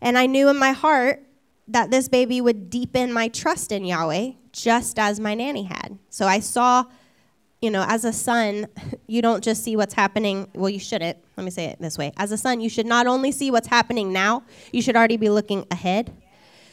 [0.00, 1.22] And I knew in my heart
[1.68, 5.98] that this baby would deepen my trust in Yahweh, just as my nanny had.
[6.10, 6.84] So I saw,
[7.62, 8.66] you know, as a son,
[9.06, 10.48] you don't just see what's happening.
[10.54, 11.18] Well, you shouldn't.
[11.36, 12.12] Let me say it this way.
[12.16, 15.30] As a son, you should not only see what's happening now, you should already be
[15.30, 16.12] looking ahead.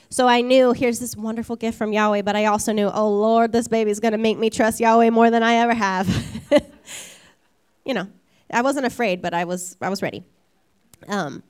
[0.09, 3.53] So I knew here's this wonderful gift from Yahweh, but I also knew, oh Lord,
[3.53, 6.07] this baby's going to make me trust Yahweh more than I ever have.
[7.85, 8.07] you know,
[8.51, 10.23] I wasn't afraid, but I was I was ready.
[11.07, 11.43] Um,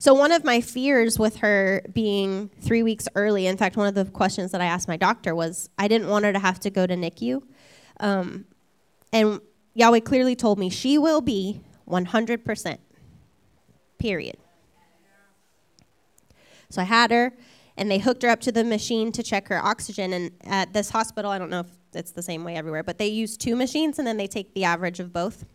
[0.00, 3.94] so one of my fears with her being three weeks early, in fact, one of
[3.94, 6.70] the questions that I asked my doctor was, I didn't want her to have to
[6.70, 7.42] go to NICU,
[8.00, 8.46] um,
[9.12, 9.40] and
[9.74, 12.78] Yahweh clearly told me she will be 100%.
[13.98, 14.36] Period.
[16.70, 17.32] So I had her
[17.76, 20.12] and they hooked her up to the machine to check her oxygen.
[20.12, 23.06] And at this hospital, I don't know if it's the same way everywhere, but they
[23.06, 25.46] use two machines and then they take the average of both.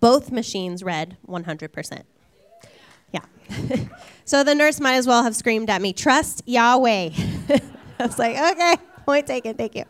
[0.00, 2.02] Both machines read 100%.
[3.12, 3.20] Yeah.
[4.24, 7.10] so the nurse might as well have screamed at me, Trust Yahweh.
[7.98, 9.84] I was like, Okay, point taken, thank you.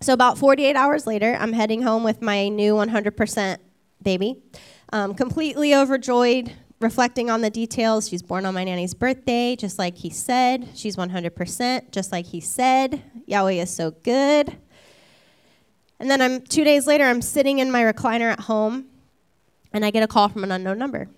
[0.00, 3.56] So about 48 hours later, I'm heading home with my new 100%
[4.02, 4.42] baby.
[4.92, 8.08] Um, completely overjoyed, reflecting on the details.
[8.08, 10.68] She's born on my nanny's birthday, just like he said.
[10.74, 13.02] She's 100%, just like he said.
[13.26, 14.56] Yahweh is so good.
[15.98, 18.86] And then I'm two days later, I'm sitting in my recliner at home,
[19.72, 21.08] and I get a call from an unknown number.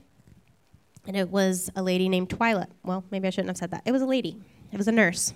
[1.05, 2.67] And it was a lady named Twyla.
[2.85, 3.83] Well, maybe I shouldn't have said that.
[3.87, 4.41] It was a lady.
[4.71, 5.35] It was a nurse.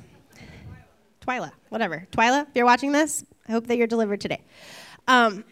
[1.20, 2.06] Twyla, whatever.
[2.12, 4.42] Twyla, if you're watching this, I hope that you're delivered today.
[5.08, 5.44] Um,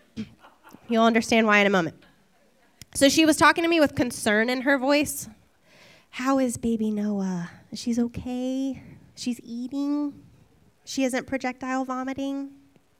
[0.88, 1.96] you'll understand why in a moment.
[2.94, 5.28] So she was talking to me with concern in her voice.
[6.10, 7.50] How is baby Noah?
[7.74, 8.82] She's okay.
[9.14, 10.12] She's eating.
[10.84, 12.50] She isn't projectile vomiting.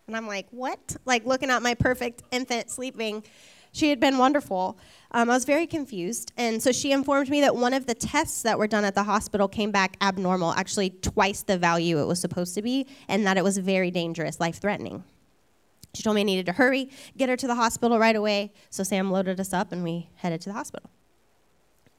[0.07, 0.97] And I'm like, what?
[1.05, 3.25] Like looking at my perfect infant sleeping.
[3.73, 4.77] She had been wonderful.
[5.13, 6.33] Um, I was very confused.
[6.37, 9.03] And so she informed me that one of the tests that were done at the
[9.03, 13.37] hospital came back abnormal, actually twice the value it was supposed to be, and that
[13.37, 15.03] it was very dangerous, life threatening.
[15.95, 18.53] She told me I needed to hurry, get her to the hospital right away.
[18.71, 20.89] So Sam loaded us up and we headed to the hospital.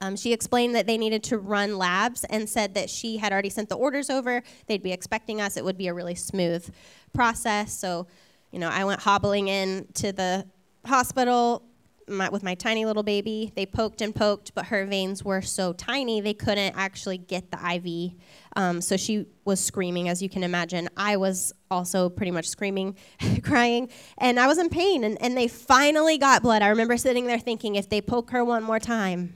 [0.00, 3.50] Um, she explained that they needed to run labs and said that she had already
[3.50, 4.42] sent the orders over.
[4.66, 5.56] They'd be expecting us.
[5.56, 6.68] It would be a really smooth
[7.12, 7.72] process.
[7.78, 8.08] So,
[8.50, 10.46] you know, I went hobbling in to the
[10.84, 11.62] hospital
[12.08, 13.52] my, with my tiny little baby.
[13.54, 17.58] They poked and poked, but her veins were so tiny they couldn't actually get the
[17.58, 18.12] IV.
[18.56, 20.88] Um, so she was screaming, as you can imagine.
[20.96, 22.96] I was also pretty much screaming,
[23.42, 23.88] crying,
[24.18, 25.04] and I was in pain.
[25.04, 26.62] And, and they finally got blood.
[26.62, 29.34] I remember sitting there thinking, if they poke her one more time,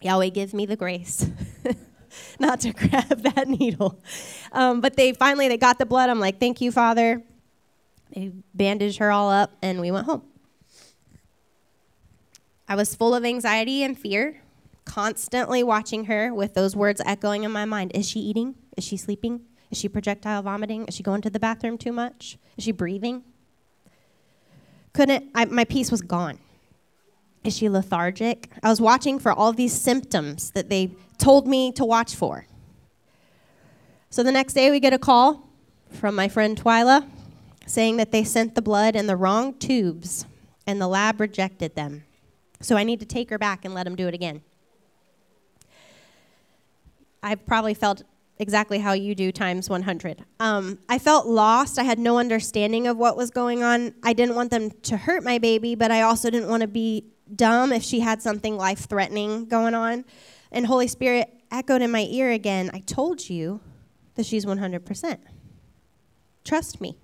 [0.00, 1.30] Yahweh, give me the grace.
[2.38, 4.00] not to grab that needle.
[4.52, 6.10] Um, but they finally they got the blood.
[6.10, 7.22] I'm like, thank you, Father.
[8.14, 10.22] They bandaged her all up, and we went home.
[12.72, 14.40] I was full of anxiety and fear,
[14.86, 17.92] constantly watching her with those words echoing in my mind.
[17.94, 18.54] Is she eating?
[18.78, 19.42] Is she sleeping?
[19.70, 20.86] Is she projectile vomiting?
[20.86, 22.38] Is she going to the bathroom too much?
[22.56, 23.24] Is she breathing?
[24.94, 26.38] Couldn't, I, my peace was gone.
[27.44, 28.48] Is she lethargic?
[28.62, 32.46] I was watching for all these symptoms that they told me to watch for.
[34.08, 35.46] So the next day, we get a call
[35.90, 37.06] from my friend Twyla
[37.66, 40.24] saying that they sent the blood in the wrong tubes
[40.66, 42.04] and the lab rejected them.
[42.62, 44.42] So I need to take her back and let him do it again.
[47.22, 48.02] I probably felt
[48.38, 50.24] exactly how you do times 100.
[50.40, 51.78] Um, I felt lost.
[51.78, 53.94] I had no understanding of what was going on.
[54.02, 57.04] I didn't want them to hurt my baby, but I also didn't want to be
[57.34, 60.04] dumb if she had something life threatening going on.
[60.50, 63.60] And Holy Spirit echoed in my ear again I told you
[64.14, 65.18] that she's 100%.
[66.44, 66.98] Trust me.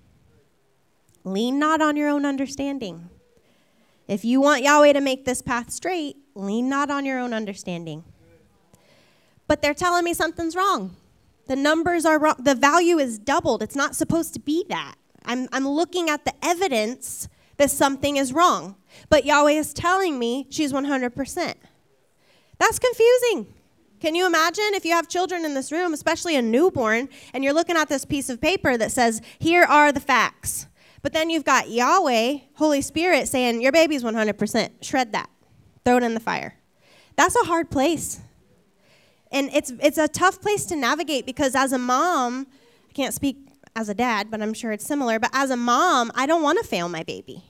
[1.25, 3.11] Lean not on your own understanding.
[4.09, 8.05] If you want Yahweh to make this path straight, lean not on your own understanding.
[9.47, 10.97] But they're telling me something's wrong.
[11.47, 12.37] The numbers are wrong.
[12.39, 13.63] The value is doubled.
[13.63, 14.95] It's not supposed to be that.
[15.25, 17.29] I'm, I'm looking at the evidence
[17.59, 18.77] that something is wrong.
[19.11, 21.55] But Yahweh is telling me she's 100%.
[22.59, 23.55] That's confusing.
[24.01, 27.53] Can you imagine if you have children in this room, especially a newborn, and you're
[27.53, 30.68] looking at this piece of paper that says, Here are the facts.
[31.03, 34.71] But then you've got Yahweh, Holy Spirit, saying, Your baby's 100%.
[34.83, 35.31] Shred that,
[35.85, 36.55] throw it in the fire.
[37.17, 38.21] That's a hard place.
[39.31, 42.47] And it's, it's a tough place to navigate because as a mom,
[42.89, 45.19] I can't speak as a dad, but I'm sure it's similar.
[45.19, 47.45] But as a mom, I don't want to fail my baby.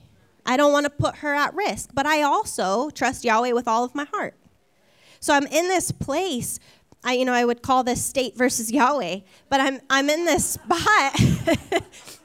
[0.45, 1.91] I don't want to put her at risk.
[1.93, 4.35] But I also trust Yahweh with all of my heart.
[5.19, 6.59] So I'm in this place.
[7.03, 9.19] I, you know, I would call this state versus Yahweh,
[9.49, 11.19] but I'm, I'm in this spot,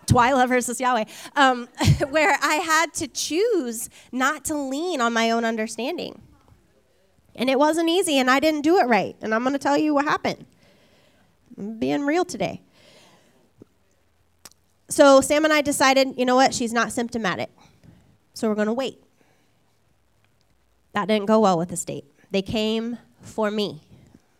[0.07, 1.05] Twyla versus Yahweh,
[1.37, 1.69] um,
[2.11, 6.21] where I had to choose not to lean on my own understanding.
[7.37, 9.17] And it wasn't easy, and I didn't do it right.
[9.21, 10.47] And I'm going to tell you what happened.
[11.59, 12.63] I'm being real today.
[14.89, 17.51] So Sam and I decided, you know what, she's not symptomatic.
[18.35, 19.03] So we're going to wait.
[20.93, 22.05] That didn't go well with the state.
[22.31, 23.83] They came for me.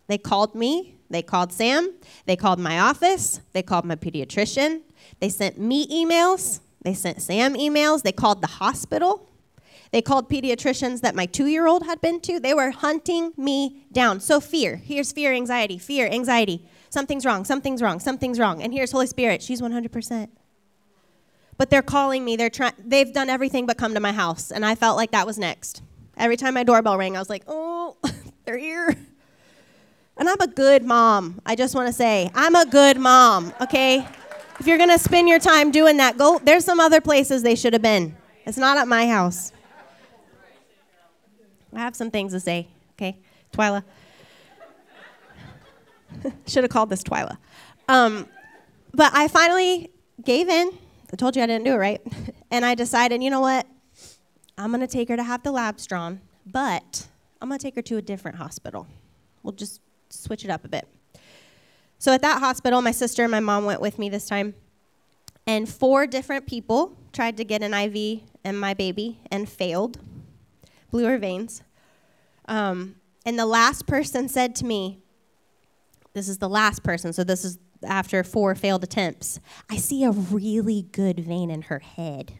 [0.07, 1.93] They called me, they called Sam,
[2.25, 4.81] they called my office, they called my pediatrician,
[5.19, 9.29] they sent me emails, they sent Sam emails, they called the hospital.
[9.91, 12.39] They called pediatricians that my two year old had been to.
[12.39, 14.19] They were hunting me down.
[14.19, 14.75] So, fear.
[14.75, 16.67] Here's fear, anxiety, fear, anxiety.
[16.89, 18.61] Something's wrong, something's wrong, something's wrong.
[18.61, 19.41] And here's Holy Spirit.
[19.41, 20.29] She's 100%.
[21.57, 22.35] But they're calling me.
[22.35, 22.73] They're trying.
[22.77, 25.81] They've done everything but come to my house, and I felt like that was next.
[26.17, 27.95] Every time my doorbell rang, I was like, "Oh,
[28.45, 28.95] they're here."
[30.17, 31.41] And I'm a good mom.
[31.45, 33.53] I just want to say, I'm a good mom.
[33.59, 34.07] Okay,
[34.59, 36.39] if you're gonna spend your time doing that, go.
[36.43, 38.15] There's some other places they should have been.
[38.45, 39.51] It's not at my house.
[41.73, 42.67] I have some things to say.
[42.93, 43.17] Okay,
[43.51, 43.83] Twyla.
[46.47, 47.37] should have called this Twyla.
[47.87, 48.27] Um,
[48.93, 49.91] but I finally
[50.23, 50.71] gave in.
[51.11, 52.01] I told you I didn't do it right.
[52.51, 53.67] and I decided, you know what?
[54.57, 57.07] I'm going to take her to have the labs drawn, but
[57.41, 58.87] I'm going to take her to a different hospital.
[59.43, 60.87] We'll just switch it up a bit.
[61.97, 64.53] So at that hospital, my sister and my mom went with me this time.
[65.47, 69.99] And four different people tried to get an IV in my baby and failed,
[70.91, 71.61] blew her veins.
[72.47, 74.99] Um, and the last person said to me,
[76.13, 79.39] This is the last person, so this is after four failed attempts.
[79.69, 82.39] I see a really good vein in her head.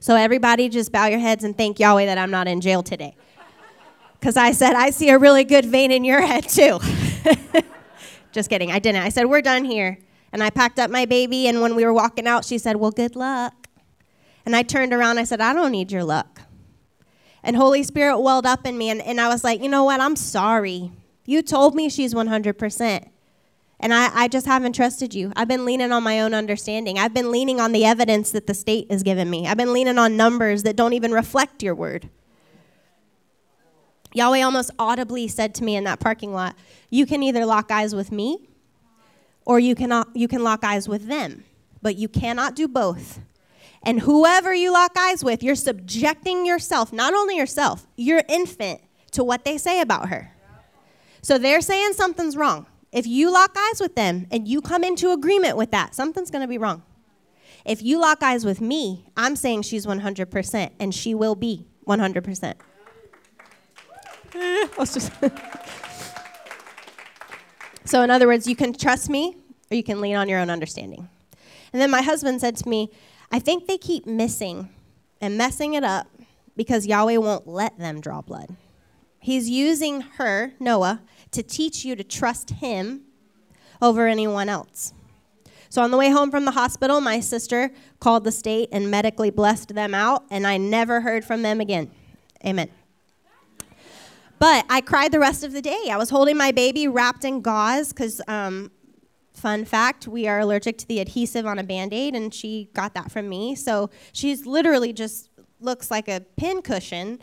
[0.00, 3.14] So, everybody, just bow your heads and thank Yahweh that I'm not in jail today.
[4.18, 6.78] Because I said, I see a really good vein in your head, too.
[8.32, 9.02] just kidding, I didn't.
[9.02, 9.98] I said, We're done here.
[10.32, 12.90] And I packed up my baby, and when we were walking out, she said, Well,
[12.90, 13.68] good luck.
[14.44, 16.42] And I turned around, I said, I don't need your luck.
[17.42, 20.00] And Holy Spirit welled up in me, and, and I was like, You know what?
[20.00, 20.92] I'm sorry.
[21.24, 23.08] You told me she's 100%.
[23.82, 25.32] And I, I just haven't trusted you.
[25.34, 26.98] I've been leaning on my own understanding.
[26.98, 29.48] I've been leaning on the evidence that the state has given me.
[29.48, 32.08] I've been leaning on numbers that don't even reflect your word.
[34.14, 36.56] Yahweh almost audibly said to me in that parking lot,
[36.90, 38.48] You can either lock eyes with me
[39.44, 41.44] or you, cannot, you can lock eyes with them,
[41.80, 43.20] but you cannot do both.
[43.82, 49.24] And whoever you lock eyes with, you're subjecting yourself, not only yourself, your infant, to
[49.24, 50.32] what they say about her.
[51.20, 52.66] So they're saying something's wrong.
[52.92, 56.42] If you lock eyes with them and you come into agreement with that, something's going
[56.42, 56.82] to be wrong.
[57.64, 62.54] If you lock eyes with me, I'm saying she's 100%, and she will be 100%.
[67.84, 69.36] So, in other words, you can trust me
[69.70, 71.08] or you can lean on your own understanding.
[71.72, 72.90] And then my husband said to me,
[73.30, 74.68] I think they keep missing
[75.20, 76.06] and messing it up
[76.56, 78.56] because Yahweh won't let them draw blood.
[79.18, 81.02] He's using her, Noah,
[81.32, 83.02] to teach you to trust him
[83.80, 84.92] over anyone else.
[85.68, 89.30] So on the way home from the hospital, my sister called the state and medically
[89.30, 91.90] blessed them out, and I never heard from them again.
[92.44, 92.68] Amen.
[94.42, 95.84] But I cried the rest of the day.
[95.88, 98.72] I was holding my baby wrapped in gauze because, um,
[99.32, 102.92] fun fact, we are allergic to the adhesive on a band aid, and she got
[102.94, 103.54] that from me.
[103.54, 105.30] So she's literally just
[105.60, 107.20] looks like a pin cushion.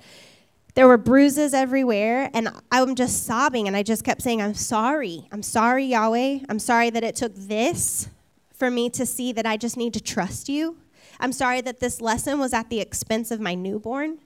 [0.75, 5.27] There were bruises everywhere, and I'm just sobbing, and I just kept saying, I'm sorry.
[5.33, 6.45] I'm sorry, Yahweh.
[6.47, 8.07] I'm sorry that it took this
[8.53, 10.77] for me to see that I just need to trust you.
[11.19, 14.19] I'm sorry that this lesson was at the expense of my newborn.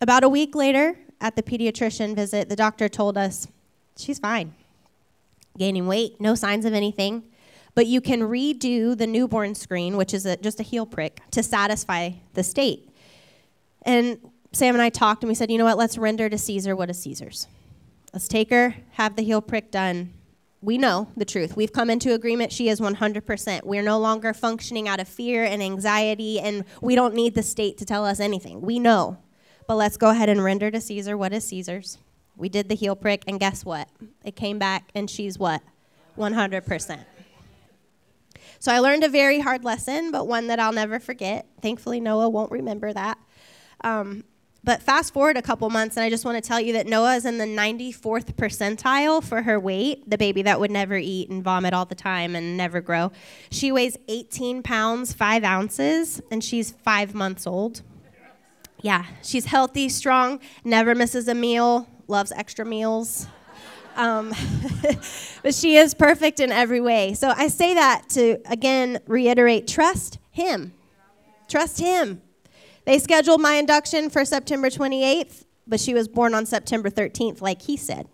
[0.00, 3.48] About a week later, at the pediatrician visit, the doctor told us
[3.96, 4.54] she's fine,
[5.56, 7.24] gaining weight, no signs of anything.
[7.74, 11.42] But you can redo the newborn screen, which is a, just a heel prick, to
[11.42, 12.88] satisfy the state.
[13.82, 14.18] And
[14.52, 16.90] Sam and I talked and we said, you know what, let's render to Caesar what
[16.90, 17.46] is Caesar's.
[18.12, 20.12] Let's take her, have the heel prick done,
[20.60, 21.56] we know the truth.
[21.56, 22.52] We've come into agreement.
[22.52, 23.64] She is 100%.
[23.64, 27.78] We're no longer functioning out of fear and anxiety, and we don't need the state
[27.78, 28.60] to tell us anything.
[28.60, 29.18] We know.
[29.68, 31.98] But let's go ahead and render to Caesar what is Caesar's.
[32.38, 33.86] We did the heel prick, and guess what?
[34.24, 35.60] It came back, and she's what?
[36.16, 37.04] 100%.
[38.60, 41.46] So I learned a very hard lesson, but one that I'll never forget.
[41.60, 43.18] Thankfully, Noah won't remember that.
[43.84, 44.24] Um,
[44.64, 47.16] but fast forward a couple months, and I just want to tell you that Noah
[47.16, 51.44] is in the 94th percentile for her weight, the baby that would never eat and
[51.44, 53.12] vomit all the time and never grow.
[53.50, 57.82] She weighs 18 pounds, 5 ounces, and she's five months old.
[58.80, 63.26] Yeah, she's healthy, strong, never misses a meal, loves extra meals.
[63.96, 64.32] Um,
[65.42, 67.14] but she is perfect in every way.
[67.14, 70.72] So I say that to, again, reiterate trust Him.
[71.48, 72.22] Trust Him.
[72.84, 77.62] They scheduled my induction for September 28th, but she was born on September 13th, like
[77.62, 78.08] he said.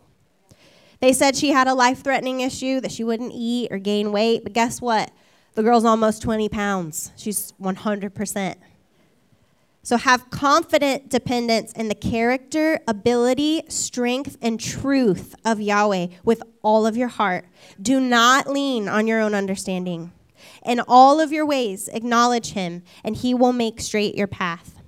[1.00, 4.42] They said she had a life threatening issue, that she wouldn't eat or gain weight,
[4.42, 5.10] but guess what?
[5.54, 7.12] The girl's almost 20 pounds.
[7.16, 8.54] She's 100%.
[9.84, 16.86] So have confident dependence in the character, ability, strength, and truth of Yahweh with all
[16.86, 17.44] of your heart.
[17.80, 20.10] Do not lean on your own understanding.
[20.64, 24.80] In all of your ways, acknowledge him, and he will make straight your path.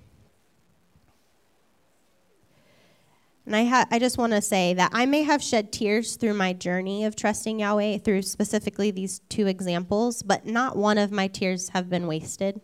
[3.45, 6.35] And I, ha- I just want to say that I may have shed tears through
[6.35, 11.29] my journey of trusting Yahweh through specifically these two examples, but not one of my
[11.29, 12.63] tears have been wasted.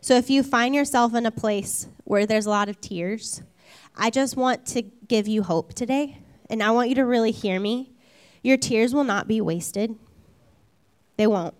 [0.00, 3.42] So if you find yourself in a place where there's a lot of tears,
[3.96, 6.18] I just want to give you hope today,
[6.48, 7.92] and I want you to really hear me.
[8.42, 9.94] Your tears will not be wasted.
[11.16, 11.54] They won't.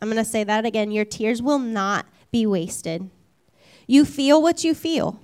[0.00, 0.90] I'm going to say that again.
[0.90, 3.10] Your tears will not be wasted.
[3.86, 5.20] You feel what you feel.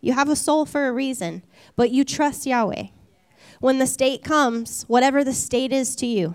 [0.00, 1.42] You have a soul for a reason,
[1.76, 2.84] but you trust Yahweh.
[3.60, 6.34] When the state comes, whatever the state is to you,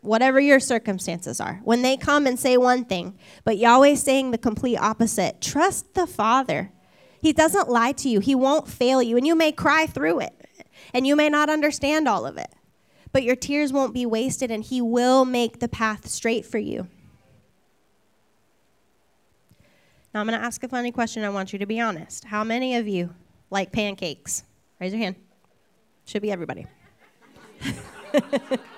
[0.00, 4.38] whatever your circumstances are, when they come and say one thing, but Yahweh's saying the
[4.38, 6.72] complete opposite, trust the Father.
[7.20, 10.46] He doesn't lie to you, He won't fail you, and you may cry through it,
[10.94, 12.54] and you may not understand all of it
[13.12, 16.88] but your tears won't be wasted, and He will make the path straight for you.
[20.12, 21.24] Now, I'm going to ask a funny question.
[21.24, 22.24] I want you to be honest.
[22.24, 23.14] How many of you
[23.50, 24.42] like pancakes?
[24.80, 25.16] Raise your hand.
[26.06, 26.66] Should be everybody.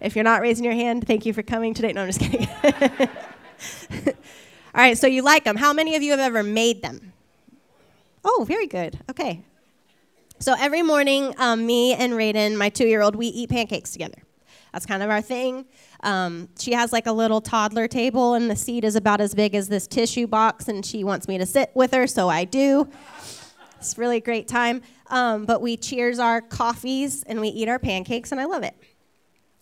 [0.00, 1.92] if you're not raising your hand, thank you for coming today.
[1.92, 2.48] No, I'm just kidding.
[4.74, 5.56] All right, so you like them.
[5.56, 7.12] How many of you have ever made them?
[8.24, 8.98] Oh, very good.
[9.10, 9.42] Okay.
[10.40, 14.18] So every morning, um, me and Raiden, my two year old, we eat pancakes together.
[14.72, 15.66] That's kind of our thing.
[16.02, 19.54] Um, she has like a little toddler table, and the seat is about as big
[19.54, 22.88] as this tissue box, and she wants me to sit with her, so I do.
[23.78, 24.82] It's really great time.
[25.08, 28.74] Um, but we cheers our coffees and we eat our pancakes, and I love it.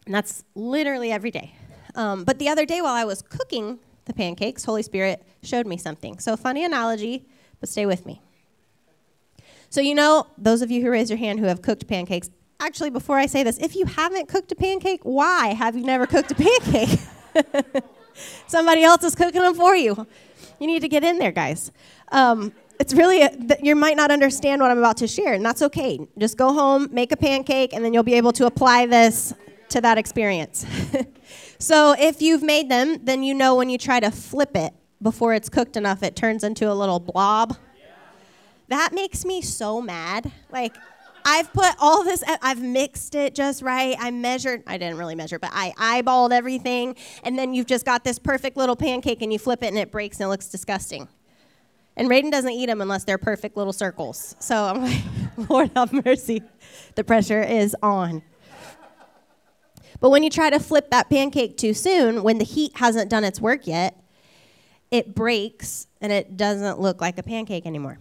[0.07, 1.55] And that's literally every day.
[1.95, 5.77] Um, but the other day, while I was cooking the pancakes, Holy Spirit showed me
[5.77, 6.19] something.
[6.19, 7.27] So, funny analogy,
[7.61, 8.21] but stay with me.
[9.71, 12.31] So, you know, those of you who raise your hand who have cooked pancakes,
[12.61, 16.07] actually, before I say this, if you haven't cooked a pancake, why have you never
[16.07, 16.99] cooked a pancake?
[18.47, 20.07] Somebody else is cooking them for you.
[20.59, 21.73] You need to get in there, guys.
[22.11, 23.31] Um, it's really, a,
[23.63, 25.99] you might not understand what I'm about to share, and that's okay.
[26.19, 29.33] Just go home, make a pancake, and then you'll be able to apply this
[29.73, 30.65] to that experience.
[31.59, 35.35] so, if you've made them, then you know when you try to flip it before
[35.35, 37.57] it's cooked enough, it turns into a little blob
[38.73, 40.33] that makes me so mad.
[40.51, 40.75] Like,
[41.25, 43.95] I've put all this, I've mixed it just right.
[44.01, 46.97] I measured, I didn't really measure, but I eyeballed everything.
[47.23, 49.91] And then you've just got this perfect little pancake and you flip it and it
[49.91, 51.07] breaks and it looks disgusting.
[51.97, 54.35] And Raiden doesn't eat them unless they're perfect little circles.
[54.41, 55.03] So I'm like,
[55.51, 56.43] Lord have mercy.
[56.95, 58.23] The pressure is on.
[60.03, 63.23] But when you try to flip that pancake too soon, when the heat hasn't done
[63.23, 63.97] its work yet,
[64.91, 67.99] it breaks and it doesn't look like a pancake anymore.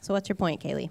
[0.00, 0.90] So, what's your point, Kaylee?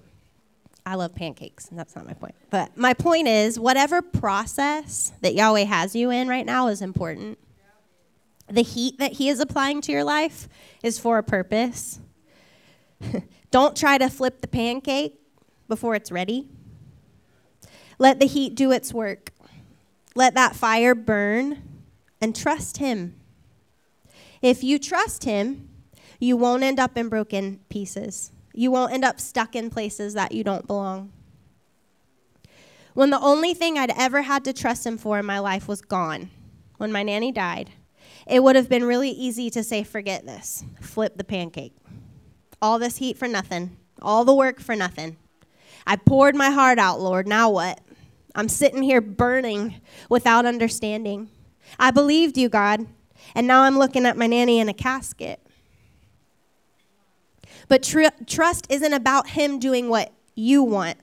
[0.86, 2.34] I love pancakes, and that's not my point.
[2.48, 7.38] But my point is, whatever process that Yahweh has you in right now is important.
[8.48, 10.48] The heat that He is applying to your life
[10.82, 12.00] is for a purpose.
[13.50, 15.20] Don't try to flip the pancake
[15.68, 16.48] before it's ready.
[17.98, 19.32] Let the heat do its work.
[20.16, 21.62] Let that fire burn
[22.22, 23.14] and trust Him.
[24.40, 25.68] If you trust Him,
[26.18, 28.32] you won't end up in broken pieces.
[28.54, 31.12] You won't end up stuck in places that you don't belong.
[32.94, 35.82] When the only thing I'd ever had to trust Him for in my life was
[35.82, 36.30] gone,
[36.78, 37.70] when my nanny died,
[38.26, 41.74] it would have been really easy to say, forget this, flip the pancake.
[42.62, 45.18] All this heat for nothing, all the work for nothing.
[45.86, 47.28] I poured my heart out, Lord.
[47.28, 47.80] Now what?
[48.36, 49.80] I'm sitting here burning
[50.10, 51.30] without understanding.
[51.78, 52.86] I believed you, God,
[53.34, 55.40] and now I'm looking at my nanny in a casket.
[57.66, 60.98] But tr- trust isn't about him doing what you want.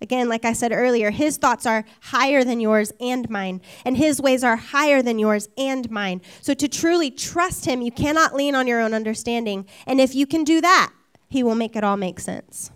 [0.00, 4.20] Again, like I said earlier, his thoughts are higher than yours and mine, and his
[4.20, 6.20] ways are higher than yours and mine.
[6.40, 9.66] So to truly trust him, you cannot lean on your own understanding.
[9.86, 10.92] And if you can do that,
[11.28, 12.70] he will make it all make sense.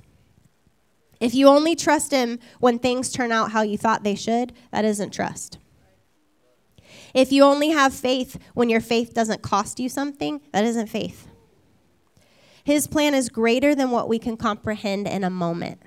[1.21, 4.85] If you only trust Him when things turn out how you thought they should, that
[4.85, 5.59] isn't trust.
[7.15, 11.27] If you only have faith when your faith doesn't cost you something, that isn't faith.
[12.63, 15.81] His plan is greater than what we can comprehend in a moment.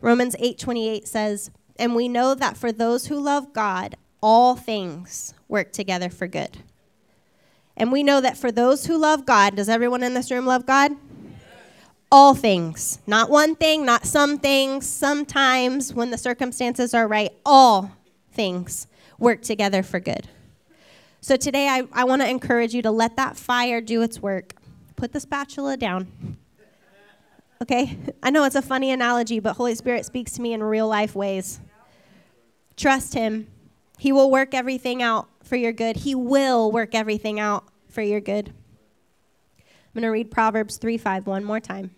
[0.00, 5.72] Romans 8:28 says, "And we know that for those who love God, all things work
[5.72, 6.58] together for good."
[7.76, 10.66] And we know that for those who love God, does everyone in this room love
[10.66, 10.92] God?
[12.12, 17.90] All things, not one thing, not some things, sometimes when the circumstances are right, all
[18.32, 18.86] things
[19.18, 20.28] work together for good.
[21.22, 24.52] So today I, I want to encourage you to let that fire do its work.
[24.94, 26.36] Put the spatula down.
[27.62, 27.96] Okay?
[28.22, 31.14] I know it's a funny analogy, but Holy Spirit speaks to me in real life
[31.14, 31.60] ways.
[32.76, 33.46] Trust Him.
[33.98, 35.96] He will work everything out for your good.
[35.96, 38.52] He will work everything out for your good.
[39.58, 41.92] I'm going to read Proverbs 3 5 one more time.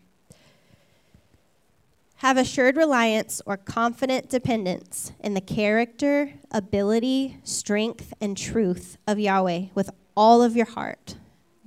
[2.19, 9.67] Have assured reliance or confident dependence in the character, ability, strength, and truth of Yahweh
[9.75, 11.17] with all of your heart.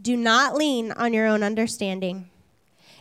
[0.02, 2.30] Do not lean on your own understanding.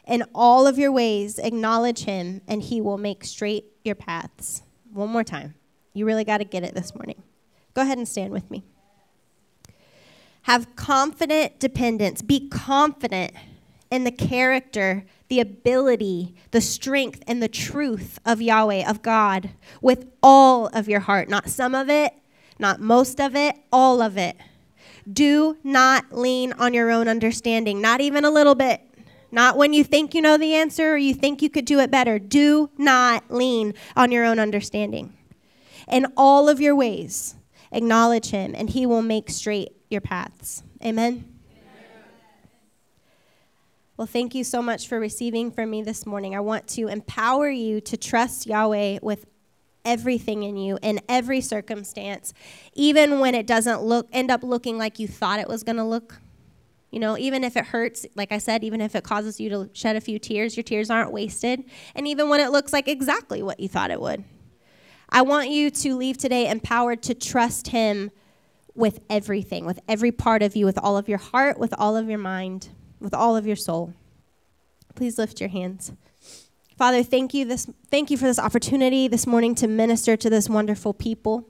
[0.06, 4.62] In all of your ways, acknowledge him, and he will make straight your paths.
[4.93, 5.55] One more time.
[5.94, 7.23] You really got to get it this morning.
[7.74, 8.64] Go ahead and stand with me.
[10.43, 12.23] Have confident dependence.
[12.23, 13.32] Be confident
[13.90, 19.50] in the character, the ability, the strength, and the truth of Yahweh, of God,
[19.80, 21.28] with all of your heart.
[21.28, 22.12] Not some of it,
[22.58, 24.36] not most of it, all of it.
[25.10, 28.80] Do not lean on your own understanding, not even a little bit.
[29.30, 31.90] Not when you think you know the answer or you think you could do it
[31.90, 32.18] better.
[32.18, 35.12] Do not lean on your own understanding.
[35.88, 37.34] In all of your ways,
[37.70, 40.62] acknowledge Him, and He will make straight your paths.
[40.84, 41.35] Amen.
[43.97, 46.35] Well, thank you so much for receiving from me this morning.
[46.35, 49.24] I want to empower you to trust Yahweh with
[49.86, 52.35] everything in you in every circumstance,
[52.74, 55.85] even when it doesn't look end up looking like you thought it was going to
[55.85, 56.20] look.
[56.90, 59.70] You know, even if it hurts, like I said, even if it causes you to
[59.73, 61.64] shed a few tears, your tears aren't wasted.
[61.94, 64.24] And even when it looks like exactly what you thought it would.
[65.09, 68.10] I want you to leave today empowered to trust Him
[68.74, 72.10] with everything, with every part of you, with all of your heart, with all of
[72.10, 72.68] your mind
[73.01, 73.94] with all of your soul.
[74.94, 75.93] Please lift your hands.
[76.77, 80.48] Father, thank you this thank you for this opportunity this morning to minister to this
[80.48, 81.48] wonderful people.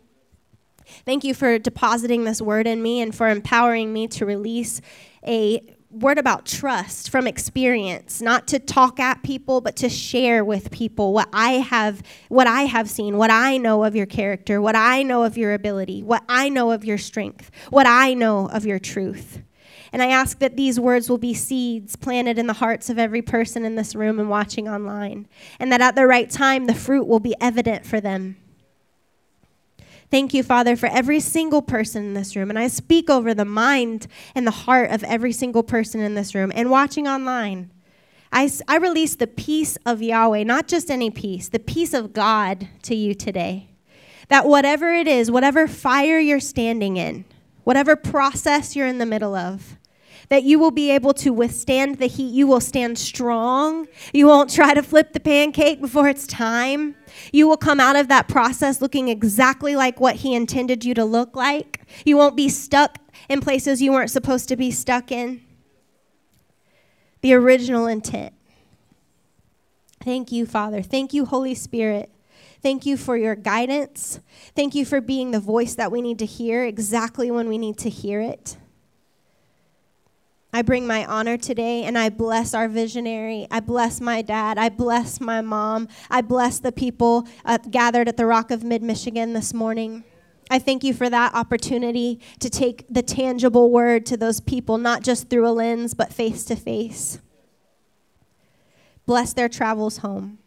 [1.04, 4.80] Thank you for depositing this word in me and for empowering me to release
[5.26, 5.60] a
[5.90, 11.12] word about trust from experience, not to talk at people, but to share with people
[11.12, 15.02] what I have what I have seen, what I know of your character, what I
[15.02, 18.78] know of your ability, what I know of your strength, what I know of your
[18.78, 19.40] truth.
[19.96, 23.22] And I ask that these words will be seeds planted in the hearts of every
[23.22, 25.26] person in this room and watching online,
[25.58, 28.36] and that at the right time, the fruit will be evident for them.
[30.10, 32.50] Thank you, Father, for every single person in this room.
[32.50, 36.34] And I speak over the mind and the heart of every single person in this
[36.34, 37.70] room and watching online.
[38.30, 42.94] I release the peace of Yahweh, not just any peace, the peace of God to
[42.94, 43.70] you today.
[44.28, 47.24] That whatever it is, whatever fire you're standing in,
[47.64, 49.78] whatever process you're in the middle of,
[50.28, 52.32] that you will be able to withstand the heat.
[52.32, 53.86] You will stand strong.
[54.12, 56.96] You won't try to flip the pancake before it's time.
[57.32, 61.04] You will come out of that process looking exactly like what He intended you to
[61.04, 61.80] look like.
[62.04, 62.98] You won't be stuck
[63.28, 65.42] in places you weren't supposed to be stuck in.
[67.22, 68.34] The original intent.
[70.02, 70.82] Thank you, Father.
[70.82, 72.12] Thank you, Holy Spirit.
[72.62, 74.20] Thank you for your guidance.
[74.54, 77.78] Thank you for being the voice that we need to hear exactly when we need
[77.78, 78.56] to hear it.
[80.56, 83.46] I bring my honor today and I bless our visionary.
[83.50, 84.56] I bless my dad.
[84.56, 85.86] I bless my mom.
[86.10, 90.02] I bless the people uh, gathered at the Rock of Mid Michigan this morning.
[90.48, 95.02] I thank you for that opportunity to take the tangible word to those people, not
[95.02, 97.20] just through a lens, but face to face.
[99.04, 100.38] Bless their travels home.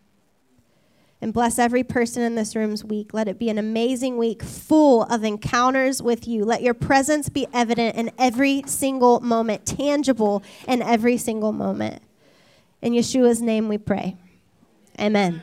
[1.21, 3.13] And bless every person in this room's week.
[3.13, 6.45] Let it be an amazing week full of encounters with you.
[6.45, 12.01] Let your presence be evident in every single moment, tangible in every single moment.
[12.81, 14.15] In Yeshua's name we pray.
[14.97, 15.41] Amen.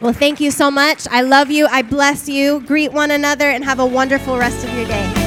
[0.00, 1.06] Well, thank you so much.
[1.10, 1.66] I love you.
[1.66, 2.60] I bless you.
[2.60, 5.19] Greet one another and have a wonderful rest of your day.